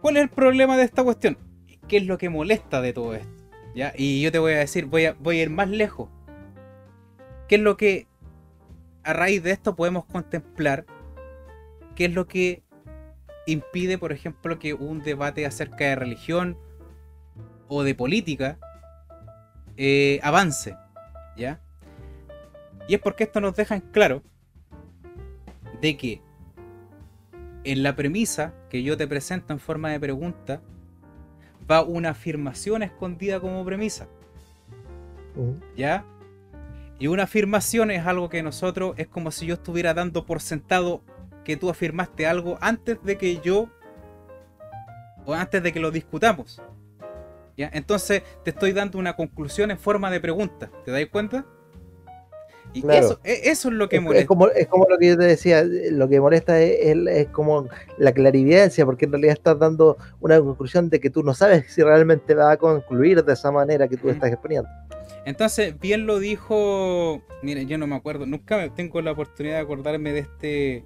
[0.00, 1.36] ¿Cuál es el problema de esta cuestión?
[1.89, 3.30] ¿Qué es lo que molesta de todo esto?
[3.74, 3.93] ¿Ya?
[3.97, 6.09] Y yo te voy a decir, voy a, voy a ir más lejos.
[7.49, 8.07] ¿Qué es lo que
[9.05, 10.87] a raíz de esto podemos contemplar?
[11.95, 12.62] ¿Qué es lo que
[13.47, 16.59] impide, por ejemplo, que un debate acerca de religión
[17.68, 18.59] o de política
[19.76, 20.76] eh, avance,
[21.37, 21.61] ¿ya?
[22.89, 24.22] Y es porque esto nos deja en claro
[25.80, 26.22] de que
[27.64, 30.62] en la premisa que yo te presento en forma de pregunta
[31.70, 34.08] va una afirmación escondida como premisa.
[35.76, 36.04] ¿Ya?
[36.98, 41.02] Y una afirmación es algo que nosotros es como si yo estuviera dando por sentado
[41.44, 43.68] que tú afirmaste algo antes de que yo
[45.26, 46.62] o antes de que lo discutamos.
[47.56, 47.70] ¿Ya?
[47.72, 50.70] Entonces te estoy dando una conclusión en forma de pregunta.
[50.84, 51.44] ¿Te dais cuenta?
[52.76, 54.22] Y eso, e, eso, es lo que molesta.
[54.22, 57.68] Es como, es como, lo que yo te decía, lo que molesta es, es, como
[57.98, 61.82] la clarividencia, porque en realidad estás dando una conclusión de que tú no sabes si
[61.82, 64.68] realmente va a concluir de esa manera que tú estás exponiendo.
[65.24, 70.12] Entonces, bien lo dijo, mire, yo no me acuerdo, nunca tengo la oportunidad de acordarme
[70.12, 70.84] de este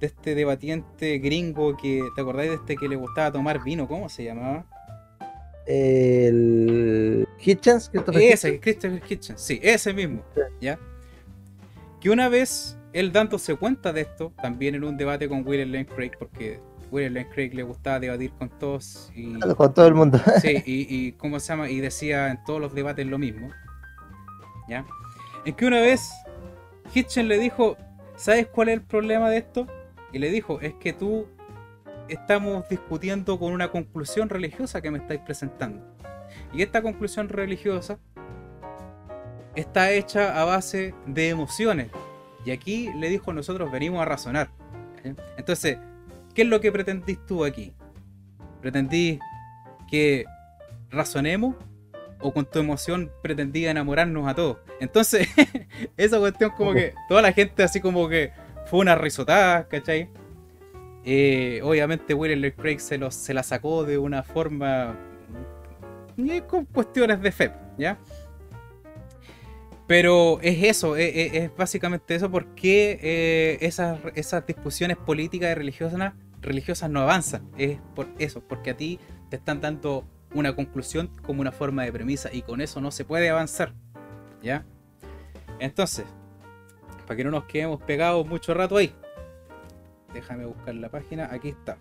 [0.00, 3.88] de este debatiente gringo que, ¿te acordáis de este que le gustaba tomar vino?
[3.88, 4.66] ¿Cómo se llamaba?
[5.66, 10.22] El Hitchens, Ese, Christopher Hitchens, sí, ese mismo,
[10.60, 10.78] ¿ya?
[12.06, 15.86] Que una vez él dándose cuenta de esto, también en un debate con William Lane
[15.86, 16.60] Craig, porque
[16.92, 19.36] William Lane Craig le gustaba debatir con todos y...
[19.40, 20.20] Con todo el mundo.
[20.40, 21.68] Sí, y, y ¿cómo se llama?
[21.68, 23.50] Y decía en todos los debates lo mismo,
[24.68, 24.86] ¿ya?
[25.44, 26.08] En que una vez
[26.94, 27.76] Hitchens le dijo,
[28.14, 29.66] ¿sabes cuál es el problema de esto?
[30.12, 31.26] y le dijo, es que tú
[32.06, 35.84] estamos discutiendo con una conclusión religiosa que me estáis presentando.
[36.54, 37.98] Y esta conclusión religiosa
[39.56, 41.88] está hecha a base de emociones.
[42.44, 44.50] Y aquí le dijo, nosotros venimos a razonar.
[45.36, 45.78] Entonces,
[46.34, 47.72] ¿qué es lo que pretendís tú aquí?
[48.60, 49.18] ¿Pretendís
[49.90, 50.24] que
[50.90, 51.56] razonemos?
[52.20, 54.58] ¿O con tu emoción pretendí enamorarnos a todos?
[54.80, 55.28] Entonces,
[55.96, 58.32] esa cuestión como que toda la gente así como que
[58.66, 60.08] fue una risotada, ¿cachai?
[61.04, 64.96] Eh, obviamente William Craig se, se la sacó de una forma
[66.18, 67.98] eh, con cuestiones de fe, ¿ya?
[69.86, 76.90] Pero es eso, es, básicamente eso porque eh, esas, esas discusiones políticas y religiosas, religiosas
[76.90, 77.48] no avanzan.
[77.56, 78.98] Es por eso, porque a ti
[79.30, 83.04] te están dando una conclusión como una forma de premisa y con eso no se
[83.04, 83.74] puede avanzar.
[84.42, 84.64] ¿Ya?
[85.60, 86.04] Entonces,
[87.06, 88.92] para que no nos quedemos pegados mucho rato ahí.
[90.12, 91.78] déjame buscar la página, aquí está.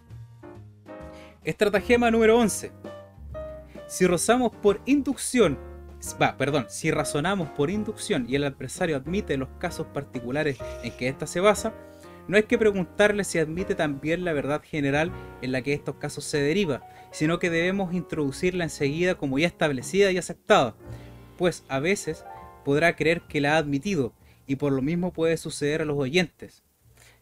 [1.44, 2.72] Estratagema número 11.
[3.88, 5.58] Si rozamos por inducción,
[6.22, 11.08] va, perdón, si razonamos por inducción y el adversario admite los casos particulares en que
[11.08, 11.74] ésta se basa,
[12.28, 16.24] no hay que preguntarle si admite también la verdad general en la que estos casos
[16.26, 16.82] se deriva,
[17.12, 20.76] sino que debemos introducirla enseguida como ya establecida y aceptada,
[21.38, 22.26] pues a veces
[22.64, 24.14] podrá creer que la ha admitido,
[24.48, 26.65] y por lo mismo puede suceder a los oyentes,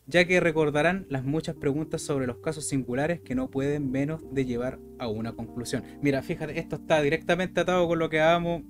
[0.06, 4.45] ya que recordarán las muchas preguntas sobre los casos singulares que no pueden menos de
[4.45, 5.84] llevar a una conclusión.
[6.01, 8.64] Mira, fíjate, esto está directamente atado con lo que acabamos,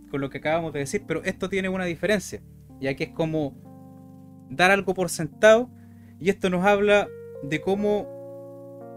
[0.73, 2.41] de decir, pero esto tiene una diferencia,
[2.79, 3.55] ya que es como
[4.49, 5.69] dar algo por sentado
[6.19, 7.07] y esto nos habla
[7.41, 8.07] de cómo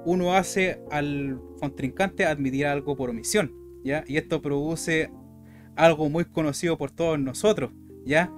[0.04, 4.04] uno hace al contrincante admitir algo por omisión, ¿ya?
[4.06, 5.10] Y esto produce
[5.74, 7.72] algo muy conocido por todos nosotros,
[8.04, 8.30] ¿ya?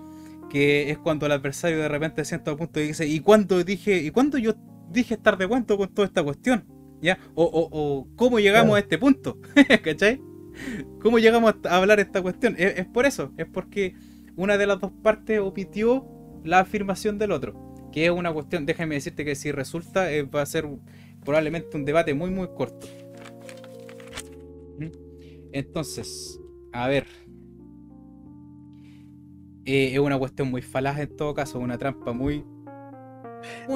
[0.50, 3.62] Que es cuando el adversario de repente se sienta a punto y dice, ¿y cuándo
[3.64, 4.54] dije, y cuándo yo
[4.90, 6.64] dije estar de cuento con toda esta cuestión?
[7.00, 7.18] ¿Ya?
[7.34, 9.38] O, o, cómo llegamos a este punto,
[9.84, 10.20] ¿cachai?
[11.00, 12.56] ¿Cómo llegamos a hablar esta cuestión?
[12.58, 13.94] Es, es por eso, es porque
[14.36, 16.06] una de las dos partes omitió
[16.44, 20.42] la afirmación del otro que es una cuestión, déjame decirte que si resulta eh, va
[20.42, 20.68] a ser
[21.24, 22.86] probablemente un debate muy muy corto.
[24.78, 24.90] ¿Mm?
[25.52, 26.40] Entonces,
[26.72, 27.06] a ver.
[29.68, 32.42] Eh, es una cuestión muy falaz en todo caso, una trampa muy...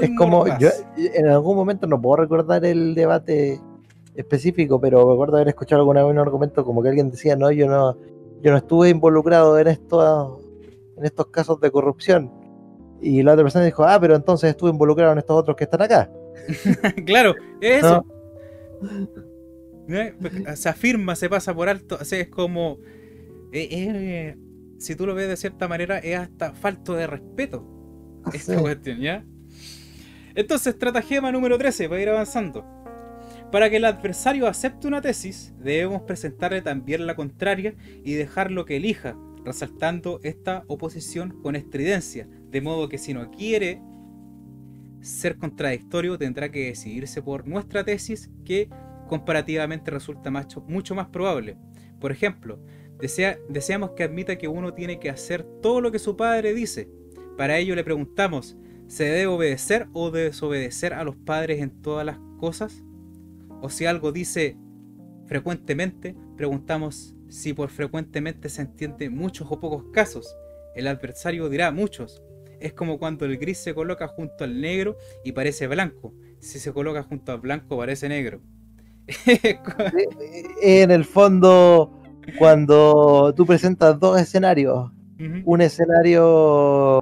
[0.00, 3.60] es como, yo en algún momento no puedo recordar el debate
[4.14, 7.50] específico, pero me acuerdo haber escuchado alguna vez un argumento como que alguien decía, no,
[7.50, 7.98] yo no,
[8.40, 10.40] yo no estuve involucrado en esto,
[10.96, 12.32] en estos casos de corrupción
[13.02, 15.82] y la otra persona dijo, ah, pero entonces estuve involucrado en estos otros que están
[15.82, 16.10] acá.
[17.04, 18.06] claro, eso.
[19.88, 20.14] ¿Eh?
[20.54, 21.98] Se afirma, se pasa por alto.
[22.00, 22.78] es como.
[23.52, 24.36] Eh, eh,
[24.82, 27.64] si tú lo ves de cierta manera, es hasta falto de respeto.
[28.32, 29.24] Esta cuestión, ¿ya?
[30.34, 32.64] Entonces, estratagema número 13, para ir avanzando.
[33.50, 38.76] Para que el adversario acepte una tesis, debemos presentarle también la contraria y dejarlo que
[38.76, 43.82] elija, resaltando esta oposición con estridencia, de modo que si no quiere
[45.00, 48.70] ser contradictorio tendrá que decidirse por nuestra tesis que
[49.08, 51.58] comparativamente resulta mucho más probable.
[52.00, 52.58] Por ejemplo,
[53.48, 56.88] deseamos que admita que uno tiene que hacer todo lo que su padre dice.
[57.36, 62.18] Para ello le preguntamos, ¿se debe obedecer o desobedecer a los padres en todas las
[62.38, 62.84] cosas?
[63.60, 64.56] O si algo dice
[65.26, 70.36] frecuentemente, preguntamos si por frecuentemente se entiende muchos o pocos casos.
[70.76, 72.22] El adversario dirá muchos,
[72.60, 76.14] es como cuando el gris se coloca junto al negro y parece blanco.
[76.38, 78.40] Si se coloca junto al blanco parece negro.
[80.62, 82.01] en el fondo,
[82.38, 84.90] cuando tú presentas dos escenarios,
[85.44, 87.00] un escenario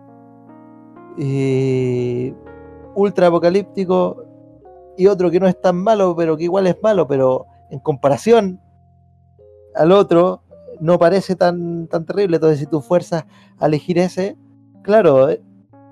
[1.19, 2.35] eh,
[2.95, 4.25] ultra apocalíptico
[4.97, 8.61] y otro que no es tan malo, pero que igual es malo, pero en comparación
[9.75, 10.43] al otro
[10.81, 12.37] no parece tan, tan terrible.
[12.37, 13.25] Entonces, si tú fuerzas
[13.59, 14.37] a elegir ese,
[14.83, 15.41] claro, eh,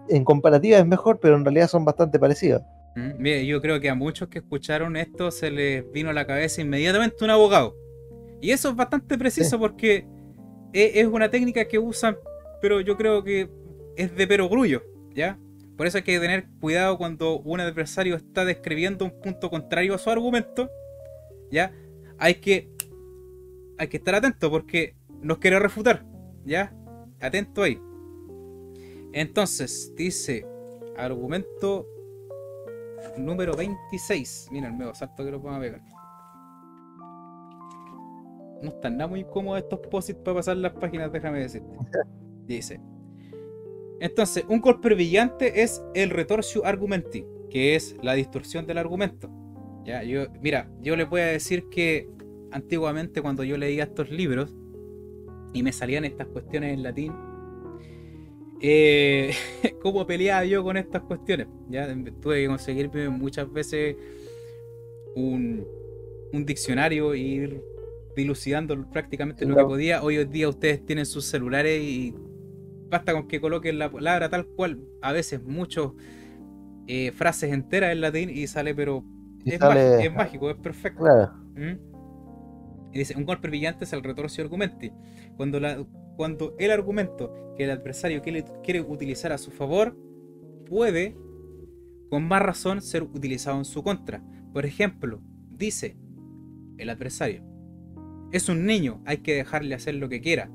[0.08, 2.62] en comparativa es mejor, pero en realidad son bastante parecidos.
[2.96, 6.60] Mm, yo creo que a muchos que escucharon esto se les vino a la cabeza
[6.60, 7.74] inmediatamente un abogado.
[8.40, 10.06] Y eso es bastante preciso porque
[10.72, 12.16] e, es una técnica que usan,
[12.60, 13.50] pero yo creo que
[13.96, 14.82] es de perogrullo,
[15.14, 15.38] ¿ya?
[15.76, 19.98] Por eso hay que tener cuidado cuando un adversario está describiendo un punto contrario a
[19.98, 20.70] su argumento,
[21.50, 21.72] ¿ya?
[22.18, 22.70] Hay que,
[23.78, 26.04] hay que estar atento porque nos quiere refutar,
[26.44, 26.74] ¿ya?
[27.20, 27.80] Atento ahí.
[29.12, 30.46] Entonces, dice,
[30.96, 31.86] argumento
[33.16, 34.48] número 26.
[34.50, 35.80] Mira el medio salto que lo a pegar.
[38.62, 41.76] No están nada muy cómodos estos posits para pasar las páginas, déjame decirte.
[42.46, 42.80] Dice.
[44.00, 49.30] Entonces, un golpe brillante es el retorsio argumenti, que es la distorsión del argumento.
[49.84, 52.08] Ya, yo, mira, yo le voy a decir que
[52.50, 54.54] antiguamente cuando yo leía estos libros
[55.52, 57.12] y me salían estas cuestiones en latín,
[58.60, 59.32] eh,
[59.82, 61.48] cómo peleaba yo con estas cuestiones.
[61.68, 61.88] ¿ya?
[62.20, 63.96] Tuve que conseguirme muchas veces
[65.14, 65.66] un,
[66.32, 67.62] un diccionario e ir
[68.16, 70.02] dilucidando prácticamente lo que podía.
[70.02, 72.14] Hoy en día ustedes tienen sus celulares y
[72.88, 75.88] basta con que coloquen la palabra tal cual, a veces muchas
[76.86, 79.04] eh, frases enteras en latín y sale, pero
[79.44, 79.60] es,
[80.12, 81.04] Mágico, es, perfecto.
[81.54, 81.88] ¿Mm?
[82.92, 84.92] Y dice, un golpe brillante es el retorcio argumenti.
[85.36, 85.84] Cuando la,
[86.16, 89.96] cuando el argumento que el adversario quiere, utilizar a su favor
[90.66, 91.16] puede,
[92.10, 94.22] con más razón, ser utilizado en su contra.
[94.52, 95.96] Por ejemplo, dice
[96.78, 97.44] el adversario,
[98.32, 100.50] es un niño, hay que dejarle hacer lo que quiera.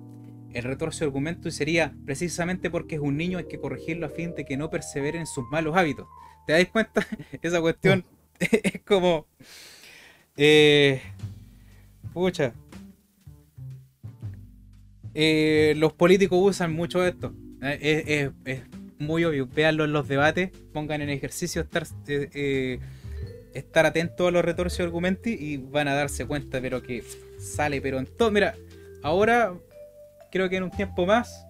[0.53, 4.45] el retorcio argumento sería precisamente porque es un niño hay que corregirlo a fin de
[4.45, 6.07] que no persevere en sus malos hábitos.
[6.45, 7.05] ¿Te das cuenta?
[7.41, 8.05] Esa cuestión
[8.39, 9.25] es como...
[10.35, 11.01] Eh,
[12.13, 12.53] pucha.
[15.15, 17.33] Eh, los políticos usan mucho esto.
[17.61, 18.61] Eh, es,
[18.99, 19.47] muy obvio.
[19.47, 21.85] Veanlo en los debates, pongan en ejercicio estar,
[23.53, 27.03] estar atentos a los retorcios argumentos y van a darse cuenta, pero que
[27.43, 28.31] sale, pero en todo.
[28.31, 28.55] Mira,
[29.01, 29.53] ahora
[30.31, 31.45] creo que en un tiempo más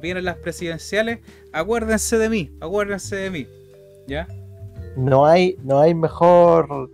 [0.00, 1.20] vienen las presidenciales.
[1.52, 3.46] Acuérdense de mí, acuérdense de mí.
[4.06, 4.26] ¿Ya?
[4.96, 6.90] No hay, no hay mejor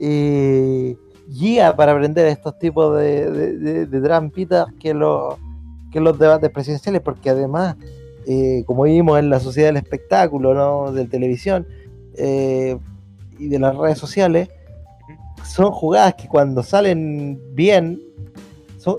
[0.00, 0.96] eh,
[1.28, 5.36] guía para aprender estos tipos de, trampitas que los,
[5.92, 7.76] que los debates presidenciales, porque además,
[8.26, 10.92] eh, como vimos en la sociedad del espectáculo, ¿no?
[10.92, 11.66] de televisión
[12.16, 12.76] eh,
[13.38, 14.48] y de las redes sociales,
[15.48, 18.00] son jugadas que cuando salen bien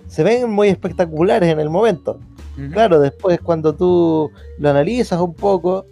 [0.08, 2.20] se ven muy espectaculares en el momento.
[2.74, 5.86] Claro, después cuando tú lo analizas un poco,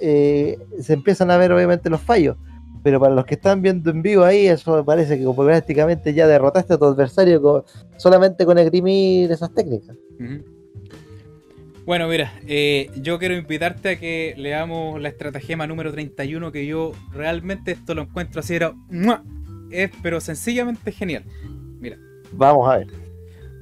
[0.00, 2.36] eh, se empiezan a ver obviamente los fallos.
[2.84, 6.28] Pero para los que están viendo en vivo ahí, eso me parece que prácticamente ya
[6.28, 7.64] derrotaste a tu adversario
[7.96, 9.96] solamente con esgrimir esas técnicas.
[11.84, 16.92] Bueno, mira, eh, yo quiero invitarte a que leamos la estratagema número 31, que yo
[17.12, 18.72] realmente esto lo encuentro así, era,
[19.70, 21.24] es pero sencillamente genial.
[21.80, 21.98] Mira.
[22.32, 22.88] Vamos a ver.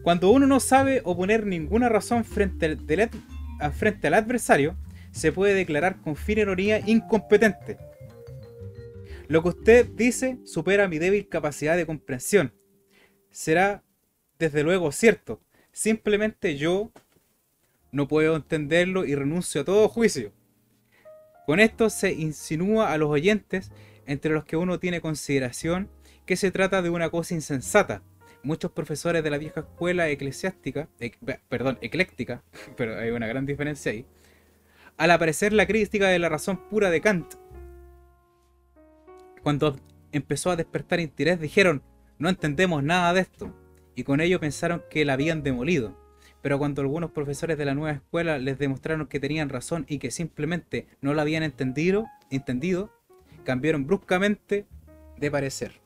[0.02, 4.76] Cuando uno no sabe oponer ninguna razón frente al, frente al adversario,
[5.12, 7.78] se puede declarar con fin ironía incompetente.
[9.28, 12.52] Lo que usted dice supera mi débil capacidad de comprensión.
[13.30, 13.82] Será,
[14.38, 15.40] desde luego, cierto.
[15.70, 16.90] Simplemente yo
[17.92, 20.32] no puedo entenderlo y renuncio a todo juicio.
[21.46, 23.70] Con esto se insinúa a los oyentes,
[24.06, 25.90] entre los que uno tiene consideración,
[26.26, 28.02] que se trata de una cosa insensata,
[28.42, 30.88] muchos profesores de la vieja escuela eclesiástica,
[31.48, 32.42] perdón, ecléctica,
[32.76, 34.06] pero hay una gran diferencia ahí,
[34.96, 37.34] al aparecer la crítica de la razón pura de Kant,
[39.42, 39.78] cuando
[40.12, 41.82] empezó a despertar interés, dijeron,
[42.18, 43.52] no entendemos nada de esto,
[43.94, 46.00] y con ello pensaron que la habían demolido.
[46.40, 50.10] Pero cuando algunos profesores de la nueva escuela les demostraron que tenían razón y que
[50.10, 52.90] simplemente no la habían entendido, entendido
[53.42, 54.66] cambiaron bruscamente
[55.16, 55.80] de parecer.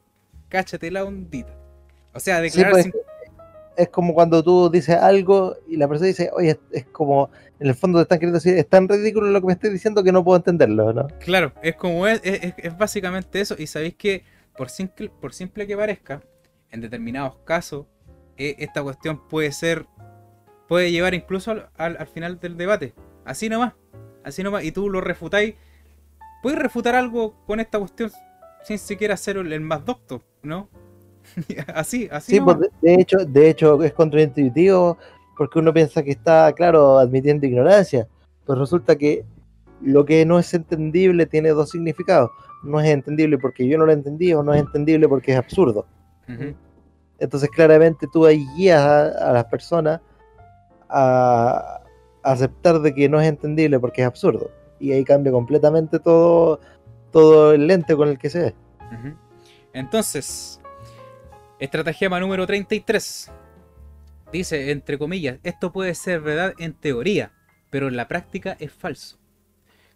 [0.48, 1.54] Cáchate la ondita.
[2.14, 2.90] O sea, declarar pues,
[3.76, 7.30] Es como cuando tú dices algo y la persona dice, oye, es, como,
[7.60, 10.02] en el fondo te están queriendo decir, es tan ridículo lo que me estás diciendo
[10.02, 11.08] que no puedo entenderlo, ¿no?
[11.20, 13.54] Claro, es como, es, es, básicamente eso.
[13.58, 14.24] Y sabéis que,
[14.56, 16.22] por simple, por simple que parezca,
[16.70, 17.86] en determinados casos,
[18.38, 19.86] eh, esta cuestión puede ser,
[20.68, 22.94] puede llevar incluso al, final del debate.
[23.24, 23.74] Así nomás,
[24.24, 24.64] así nomás.
[24.64, 25.54] Y tú lo refutáis.
[26.46, 28.08] Puedes refutar algo con esta cuestión
[28.62, 30.68] sin siquiera ser el más docto, ¿no?
[31.74, 32.34] así, así.
[32.34, 34.96] Sí, pues, de, hecho, de hecho es contraintuitivo
[35.36, 38.06] porque uno piensa que está, claro, admitiendo ignorancia,
[38.46, 39.24] pero resulta que
[39.82, 42.30] lo que no es entendible tiene dos significados.
[42.62, 45.84] No es entendible porque yo no lo entendí o no es entendible porque es absurdo.
[47.18, 50.00] Entonces claramente tú ahí guías a, las personas
[50.88, 51.80] a,
[52.22, 54.48] aceptar de que no es entendible porque es absurdo.
[54.78, 56.60] Y ahí cambia completamente todo,
[57.12, 58.54] todo el lente con el que se ve.
[59.72, 60.60] Entonces,
[61.58, 63.32] Estratagema número 33.
[64.30, 67.32] Dice, entre comillas, esto puede ser verdad en teoría,
[67.70, 69.18] pero en la práctica es falso.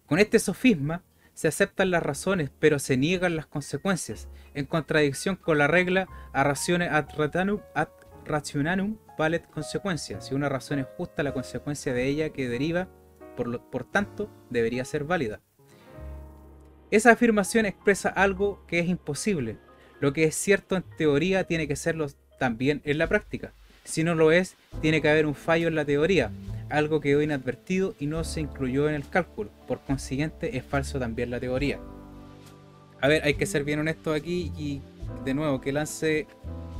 [0.07, 1.03] Con este sofisma
[1.35, 6.45] se aceptan las razones, pero se niegan las consecuencias, en contradicción con la regla a
[6.45, 7.09] ratione ad,
[8.25, 10.23] rationanum valet consecuencia.
[10.23, 12.89] Si una razón es justa, la consecuencia de ella que deriva,
[13.37, 15.41] por, por tanto, debería ser válida.
[16.91, 19.59] Esa afirmación expresa algo que es imposible,
[20.01, 22.09] lo que es cierto en teoría tiene que serlo
[22.39, 23.53] también en la práctica.
[23.85, 26.31] Si no lo es, tiene que haber un fallo en la teoría,
[26.71, 29.51] algo que quedó inadvertido y no se incluyó en el cálculo.
[29.69, 31.79] Por consiguiente, es falso también la teoría.
[33.01, 34.81] A ver, hay que ser bien honesto aquí y
[35.25, 36.27] de nuevo que lance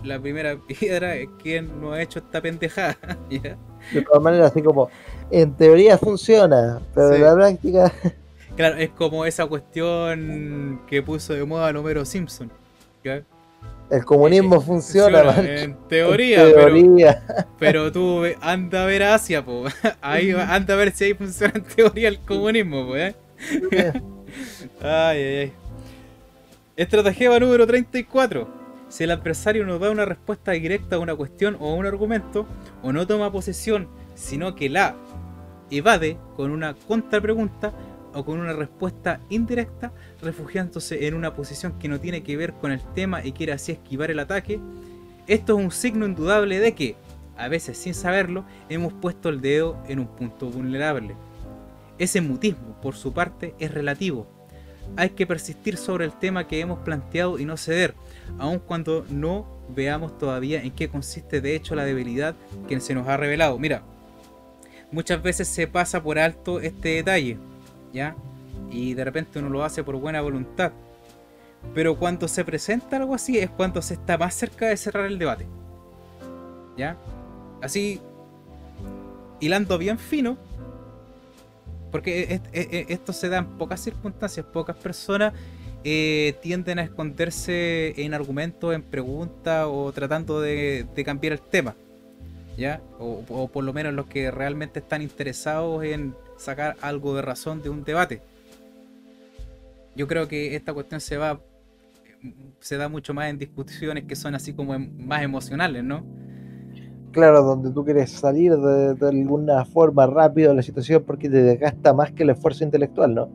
[0.03, 2.97] la primera piedra quien no ha hecho esta pendejada.
[3.93, 4.91] De todas maneras, así como
[5.31, 7.93] en teoría funciona, pero en la práctica.
[8.57, 12.51] Claro, es como esa cuestión que puso de moda Homero Simpson
[13.91, 17.23] el comunismo eh, funciona, en teoría,
[17.59, 19.65] Pero, tú anda a ver Asia, po.
[20.01, 23.15] Ahí anda a ver si ahí funciona en teoría el comunismo, ¿eh?
[24.81, 25.53] ay, ay, ay.
[26.77, 28.60] Estrategia número 34.
[28.91, 32.47] Si el adversario no da una respuesta directa a una cuestión o a un argumento,
[32.83, 34.97] o no toma posesión, sino que la
[35.71, 37.73] evade con una contrapregunta,
[38.13, 42.73] o con una respuesta indirecta, refugiándose en una posición que no tiene que ver con
[42.73, 44.61] el tema y quiere así esquivar el ataque,
[45.29, 46.97] esto es un signo indudable de que,
[47.37, 51.15] a veces sin saberlo, hemos puesto el dedo en un punto vulnerable.
[51.99, 54.27] Ese mutismo, por su parte, es relativo.
[54.97, 57.95] Hay que persistir sobre el tema que hemos planteado y no ceder,
[58.39, 62.35] aun cuando no veamos todavía en qué consiste de hecho la debilidad
[62.69, 63.59] que se nos ha revelado.
[63.59, 63.83] Mira,
[64.91, 67.39] muchas veces se pasa por alto este detalle,
[67.93, 68.17] ¿ya?
[68.71, 70.73] Y de repente uno lo hace por buena voluntad.
[71.75, 75.19] Pero cuando se presenta algo así es cuando se está más cerca de cerrar el
[75.19, 75.47] debate.
[76.77, 76.97] ¿Ya?
[77.61, 78.01] Así,
[79.41, 80.39] hilando bien fino,
[81.91, 82.41] porque
[82.89, 85.35] esto se da en pocas circunstancias, pocas personas
[85.85, 91.75] eh, tienden a esconderse en argumentos, en preguntas o tratando de, cambiar el tema.
[92.57, 92.83] ¿Ya?
[92.99, 97.71] O, por lo menos los que realmente están interesados en sacar algo de razón de
[97.71, 98.21] un debate.
[99.97, 101.41] Yo creo que esta cuestión se va
[102.61, 106.05] se da mucho más en discusiones que son así como em, más emocionales, ¿no?
[107.13, 111.93] Claro, donde tú quieres salir de, alguna forma rápido de la situación porque te desgasta
[111.93, 113.29] más que el esfuerzo intelectual, ¿no?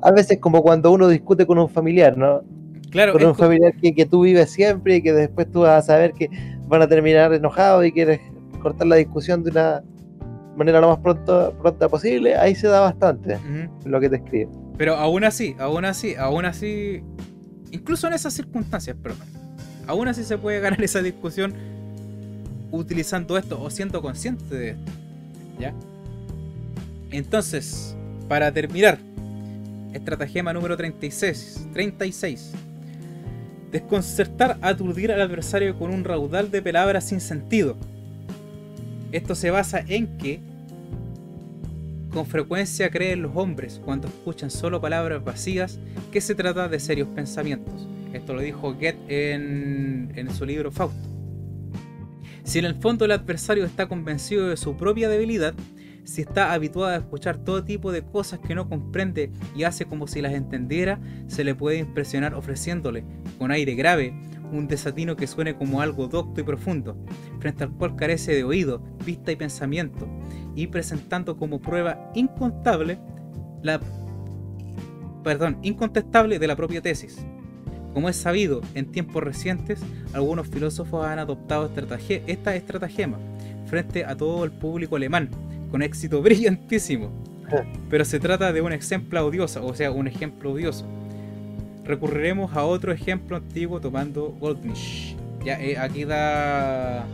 [0.00, 2.42] A veces como cuando uno discute con un familiar, ¿no?
[2.90, 3.12] Claro.
[3.12, 6.12] Con un familiar que, que, tú vives siempre y que después tú vas a saber
[6.12, 6.28] que
[6.68, 8.20] van a terminar enojados y quieres
[8.60, 9.82] cortar la discusión de una
[10.56, 13.38] manera lo más pronto, pronta posible, ahí se da bastante
[13.84, 14.48] lo que te escribe.
[14.76, 17.02] Pero aún así, aún así, aún así,
[17.70, 19.14] incluso en esas circunstancias, pero
[19.86, 21.54] aún así se puede ganar esa discusión
[22.70, 24.92] utilizando esto o siendo consciente de esto.
[25.58, 25.72] ¿Ya?
[27.10, 27.96] Entonces,
[28.28, 28.98] para terminar,
[29.94, 31.68] estratagema número 36.
[31.72, 32.52] 36.
[33.70, 37.76] Desconcertar, aturdir al adversario con un raudal de palabras sin sentido.
[39.12, 40.40] Esto se basa en que
[42.12, 45.80] con frecuencia creen los hombres cuando escuchan solo palabras vacías
[46.12, 47.88] que se trata de serios pensamientos.
[48.12, 51.08] Esto lo dijo Goethe en, en su libro Fausto.
[52.44, 55.54] Si en el fondo el adversario está convencido de su propia debilidad,
[56.04, 60.06] si está habituado a escuchar todo tipo de cosas que no comprende y hace como
[60.06, 63.04] si las entendiera, se le puede impresionar ofreciéndole,
[63.38, 64.14] con aire grave,
[64.52, 66.96] un desatino que suene como algo docto y profundo,
[67.40, 70.06] frente al cual carece de oído, vista y pensamiento,
[70.54, 72.98] y presentando como prueba incontable
[73.62, 73.80] la
[75.24, 77.24] perdón, incontestable de la propia tesis.
[77.94, 79.80] Como es sabido, en tiempos recientes,
[80.12, 81.70] algunos filósofos han adoptado
[82.26, 83.18] esta estratagema
[83.66, 85.30] frente a todo el público alemán,
[85.70, 87.10] con éxito brillantísimo.
[87.90, 90.86] Pero se trata de un ejemplo odioso, o sea, un ejemplo odioso.
[91.84, 95.16] Recurriremos a otro ejemplo antiguo tomando Goldmich.
[95.44, 97.06] Ya, eh, aquí da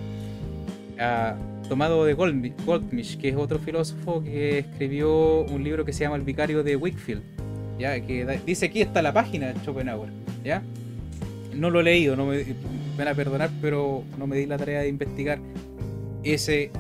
[1.69, 6.23] tomado de Goldmich, que es otro filósofo que escribió un libro que se llama El
[6.23, 7.23] Vicario de Wickfield,
[7.79, 7.99] ¿ya?
[8.01, 10.11] que dice aquí está la página de Schopenhauer,
[10.45, 10.63] ¿ya?
[11.55, 12.45] No lo he leído, no me,
[12.99, 15.39] van a perdonar, pero no me di la tarea de investigar
[16.25, 16.71] ese,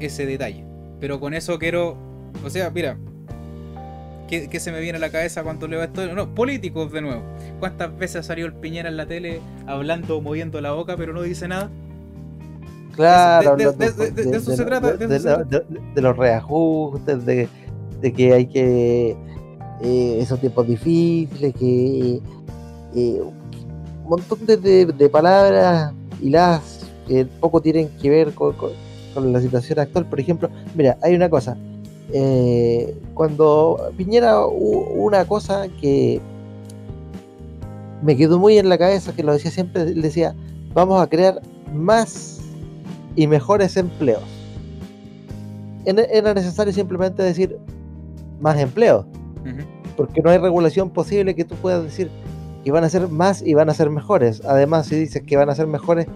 [0.00, 0.64] ese detalle.
[1.00, 1.96] Pero con eso quiero,
[2.44, 2.98] o sea, mira,
[4.28, 6.06] ¿qué, se me viene a la cabeza cuando leo esto?
[6.14, 7.22] No, políticos de nuevo.
[7.58, 11.48] ¿Cuántas veces salió el Piñera en la tele hablando, moviendo la boca, pero no dice
[11.48, 11.70] nada?
[12.94, 13.66] Claro, de,
[14.36, 14.92] eso se trata.
[14.92, 17.48] De, los reajustes, de,
[18.12, 19.16] que hay que.
[19.82, 22.20] Eh, esos tiempos difíciles, que.
[22.94, 28.54] Eh, un montón de, palabras y las que poco tienen que ver con,
[29.16, 30.06] la situación actual.
[30.06, 31.56] Por ejemplo, mira, hay una cosa.
[32.12, 36.20] Eh, cuando Piñera una cosa que
[38.02, 40.34] me quedó muy en la cabeza, que lo decía siempre, decía,
[40.74, 41.40] vamos a crear
[41.72, 42.40] más
[43.16, 44.22] y mejores empleos.
[45.84, 47.58] Era necesario simplemente decir
[48.40, 49.06] más empleos,
[49.96, 52.10] porque no hay regulación posible que tú puedas decir
[52.64, 54.42] que van a ser más y van a ser mejores.
[54.44, 56.06] Además, si dices que van a ser mejores,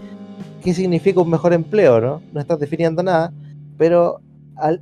[0.64, 2.00] ¿qué significa un mejor empleo?
[2.00, 3.32] No, no estás definiendo nada,
[3.76, 4.20] pero
[4.56, 4.80] al,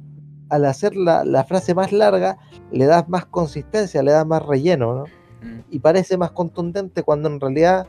[0.49, 2.39] al hacer la, la, frase más larga,
[2.71, 5.05] le das más consistencia, le das más relleno, ¿no?
[5.71, 7.89] Y parece más contundente cuando en realidad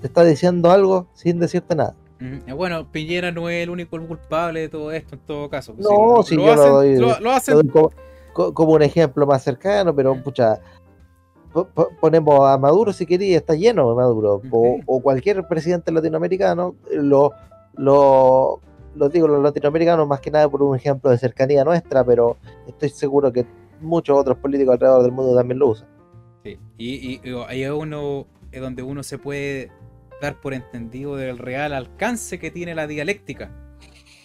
[0.00, 1.94] te está diciendo algo sin decirte nada.
[2.20, 5.74] Eh, bueno, Piñera no es el único culpable de todo esto en todo caso.
[5.74, 7.70] Pues, no, si lo, lo, hacen,
[8.32, 10.58] como, un ejemplo más cercano, pero pucha,
[11.64, 17.32] ponemos a Maduro si quería, está lleno de Maduro, o, cualquier presidente latinoamericano, lo,
[17.76, 18.60] lo,
[18.94, 22.90] lo digo los latinoamericanos más que nada por un ejemplo de cercanía nuestra, pero estoy
[22.90, 23.46] seguro que
[23.80, 25.88] muchos otros políticos alrededor del mundo también lo usan.
[26.44, 29.70] Sí, y, y, hay uno es donde uno se puede
[30.20, 33.50] dar por entendido del real alcance que tiene la dialéctica.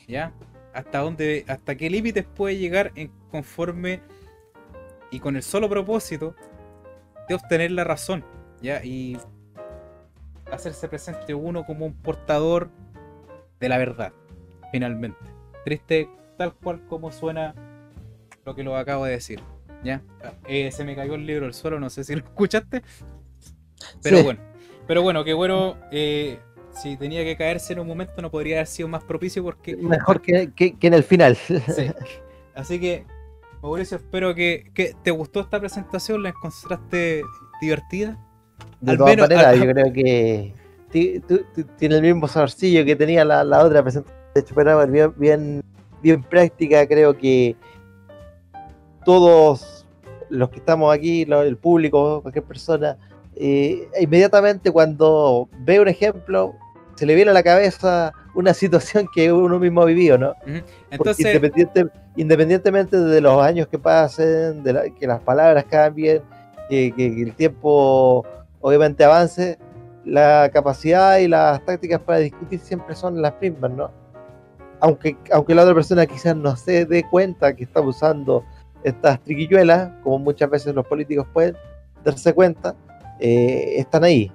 [0.07, 0.33] ¿Ya?
[0.73, 4.01] Hasta dónde, hasta qué límites puede llegar en conforme
[5.11, 6.35] y con el solo propósito
[7.31, 8.25] de obtener la razón,
[8.61, 8.83] ¿ya?
[8.83, 9.17] Y
[10.51, 12.69] hacerse presente uno como un portador
[13.59, 14.11] de la verdad,
[14.71, 15.19] finalmente.
[15.63, 17.55] Triste tal cual como suena
[18.45, 19.41] lo que lo acabo de decir.
[19.83, 20.01] ¿ya?
[20.47, 22.81] Eh, se me cayó el libro al suelo, no sé si lo escuchaste.
[24.03, 24.39] Pero bueno,
[24.87, 25.77] pero bueno, qué bueno.
[25.91, 26.37] Eh,
[26.73, 29.75] si tenía que caerse en un momento no podría haber sido más propicio porque...
[29.75, 31.37] Mejor que, en el final.
[32.55, 33.05] Así que,
[33.61, 37.23] Mauricio, espero que, te gustó esta presentación, la encontraste
[37.61, 38.17] divertida.
[38.79, 40.53] De todas maneras, yo creo que
[41.77, 44.55] tiene el mismo saborcillo que tenía la, otra presentación de hecho,
[44.87, 45.63] bien, bien,
[46.01, 47.55] bien práctica, creo que
[49.03, 49.85] todos
[50.29, 52.97] los que estamos aquí, el público, cualquier persona,
[53.35, 56.55] eh, inmediatamente cuando ve un ejemplo,
[56.95, 60.33] se le viene a la cabeza una situación que uno mismo ha vivido, ¿no?
[60.89, 61.41] Entonces...
[62.15, 66.21] independientemente de los años que pasen, de que las palabras cambien,
[66.69, 68.25] que, el tiempo
[68.61, 69.57] obviamente avance,
[70.05, 73.91] la capacidad y las tácticas para discutir siempre son las mismas, ¿no?
[74.79, 78.43] Aunque, aunque la otra persona quizás no se dé cuenta que está usando
[78.83, 81.55] estas triquilluelas, como muchas veces los políticos pueden
[82.03, 82.75] darse cuenta,
[83.19, 84.31] eh, están ahí.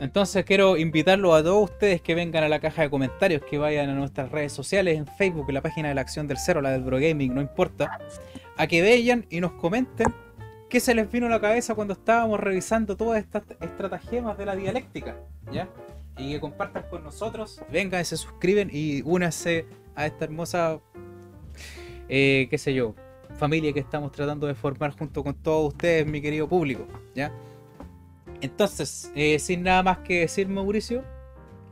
[0.00, 3.90] Entonces quiero invitarlos a todos ustedes que vengan a la caja de comentarios, que vayan
[3.90, 6.70] a nuestras redes sociales, en Facebook, en la página de la Acción del Cero, la
[6.70, 7.98] del Bro Gaming, no importa,
[8.56, 10.14] a que vean y nos comenten
[10.68, 14.56] qué se les vino a la cabeza cuando estábamos revisando todas estas estratagemas de la
[14.56, 15.16] dialéctica,
[15.50, 15.68] ¿ya?
[16.16, 20.80] Y que compartan con nosotros, vengan se suscriben y únanse a esta hermosa,
[22.08, 22.94] eh, qué sé yo,
[23.36, 27.32] familia que estamos tratando de formar junto con todos ustedes, mi querido público, ¿ya?
[28.40, 31.02] Entonces, eh, sin nada más que decir, Mauricio,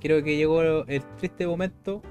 [0.01, 2.03] creo que llegó el triste momento,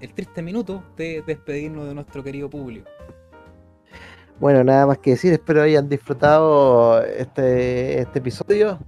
[0.00, 2.88] el triste minuto de despedirnos de nuestro querido público.
[4.40, 8.78] Bueno, nada más que decir, espero hayan disfrutado este, este episodio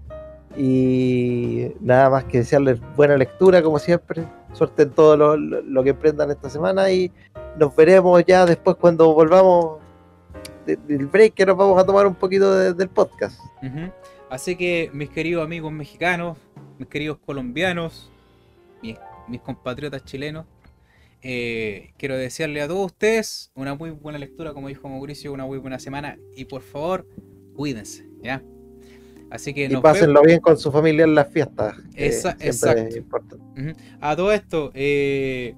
[0.56, 4.24] y nada más que desearles buena lectura, como siempre.
[4.52, 7.10] Suerte en todo lo, que emprendan esta semana y
[7.58, 9.78] nos veremos ya después cuando volvamos
[10.66, 13.40] del break que nos vamos a tomar un poquito del podcast.
[14.30, 16.38] Así que mis queridos amigos mexicanos,
[16.78, 18.12] mis queridos colombianos,
[18.80, 20.46] mis, compatriotas chilenos,
[21.20, 25.58] eh, quiero desearle a todos ustedes una muy buena lectura, como dijo Mauricio, una muy
[25.58, 27.08] buena semana y por favor,
[27.56, 28.40] cuídense, ¿ya?
[29.30, 31.74] Así que y pásenlo bien con su familia en las fiestas.
[31.94, 33.38] exacto.
[34.00, 35.56] A todo esto, eh,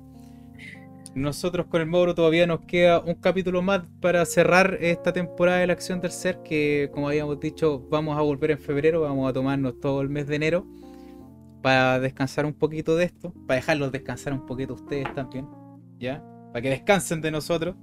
[1.14, 5.66] nosotros con el Mauro todavía nos queda un capítulo más para cerrar esta temporada de
[5.66, 9.32] la acción del ser, que como habíamos dicho, vamos a volver en febrero, vamos a
[9.32, 10.66] tomarnos todo el mes de enero
[11.62, 15.46] para descansar un poquito de esto, para dejarlos descansar un poquito ustedes también,
[15.98, 16.24] ¿ya?
[16.52, 17.76] Para que descansen de nosotros.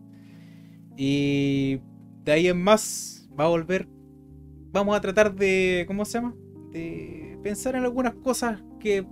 [0.98, 1.80] Y
[2.26, 3.88] de ahí en más va a volver,
[4.72, 6.36] vamos a tratar de, ¿cómo se llama?
[6.72, 9.04] De pensar en algunas cosas que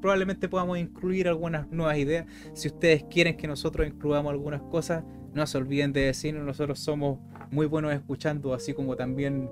[0.00, 2.26] probablemente podamos incluir algunas nuevas ideas.
[2.54, 6.44] Si ustedes quieren que nosotros incluyamos algunas cosas, no se olviden de decirnos.
[6.44, 7.18] Nosotros somos
[7.50, 9.48] muy buenos escuchando, así como también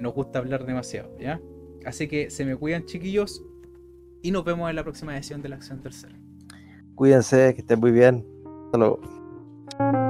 [0.00, 1.40] nos gusta hablar demasiado, ¿ya?
[1.84, 3.42] Así que se me cuidan, chiquillos,
[4.22, 6.18] y nos vemos en la próxima edición de la Acción Tercera.
[6.94, 8.26] Cuídense, que estén muy bien.
[8.66, 10.07] Hasta luego.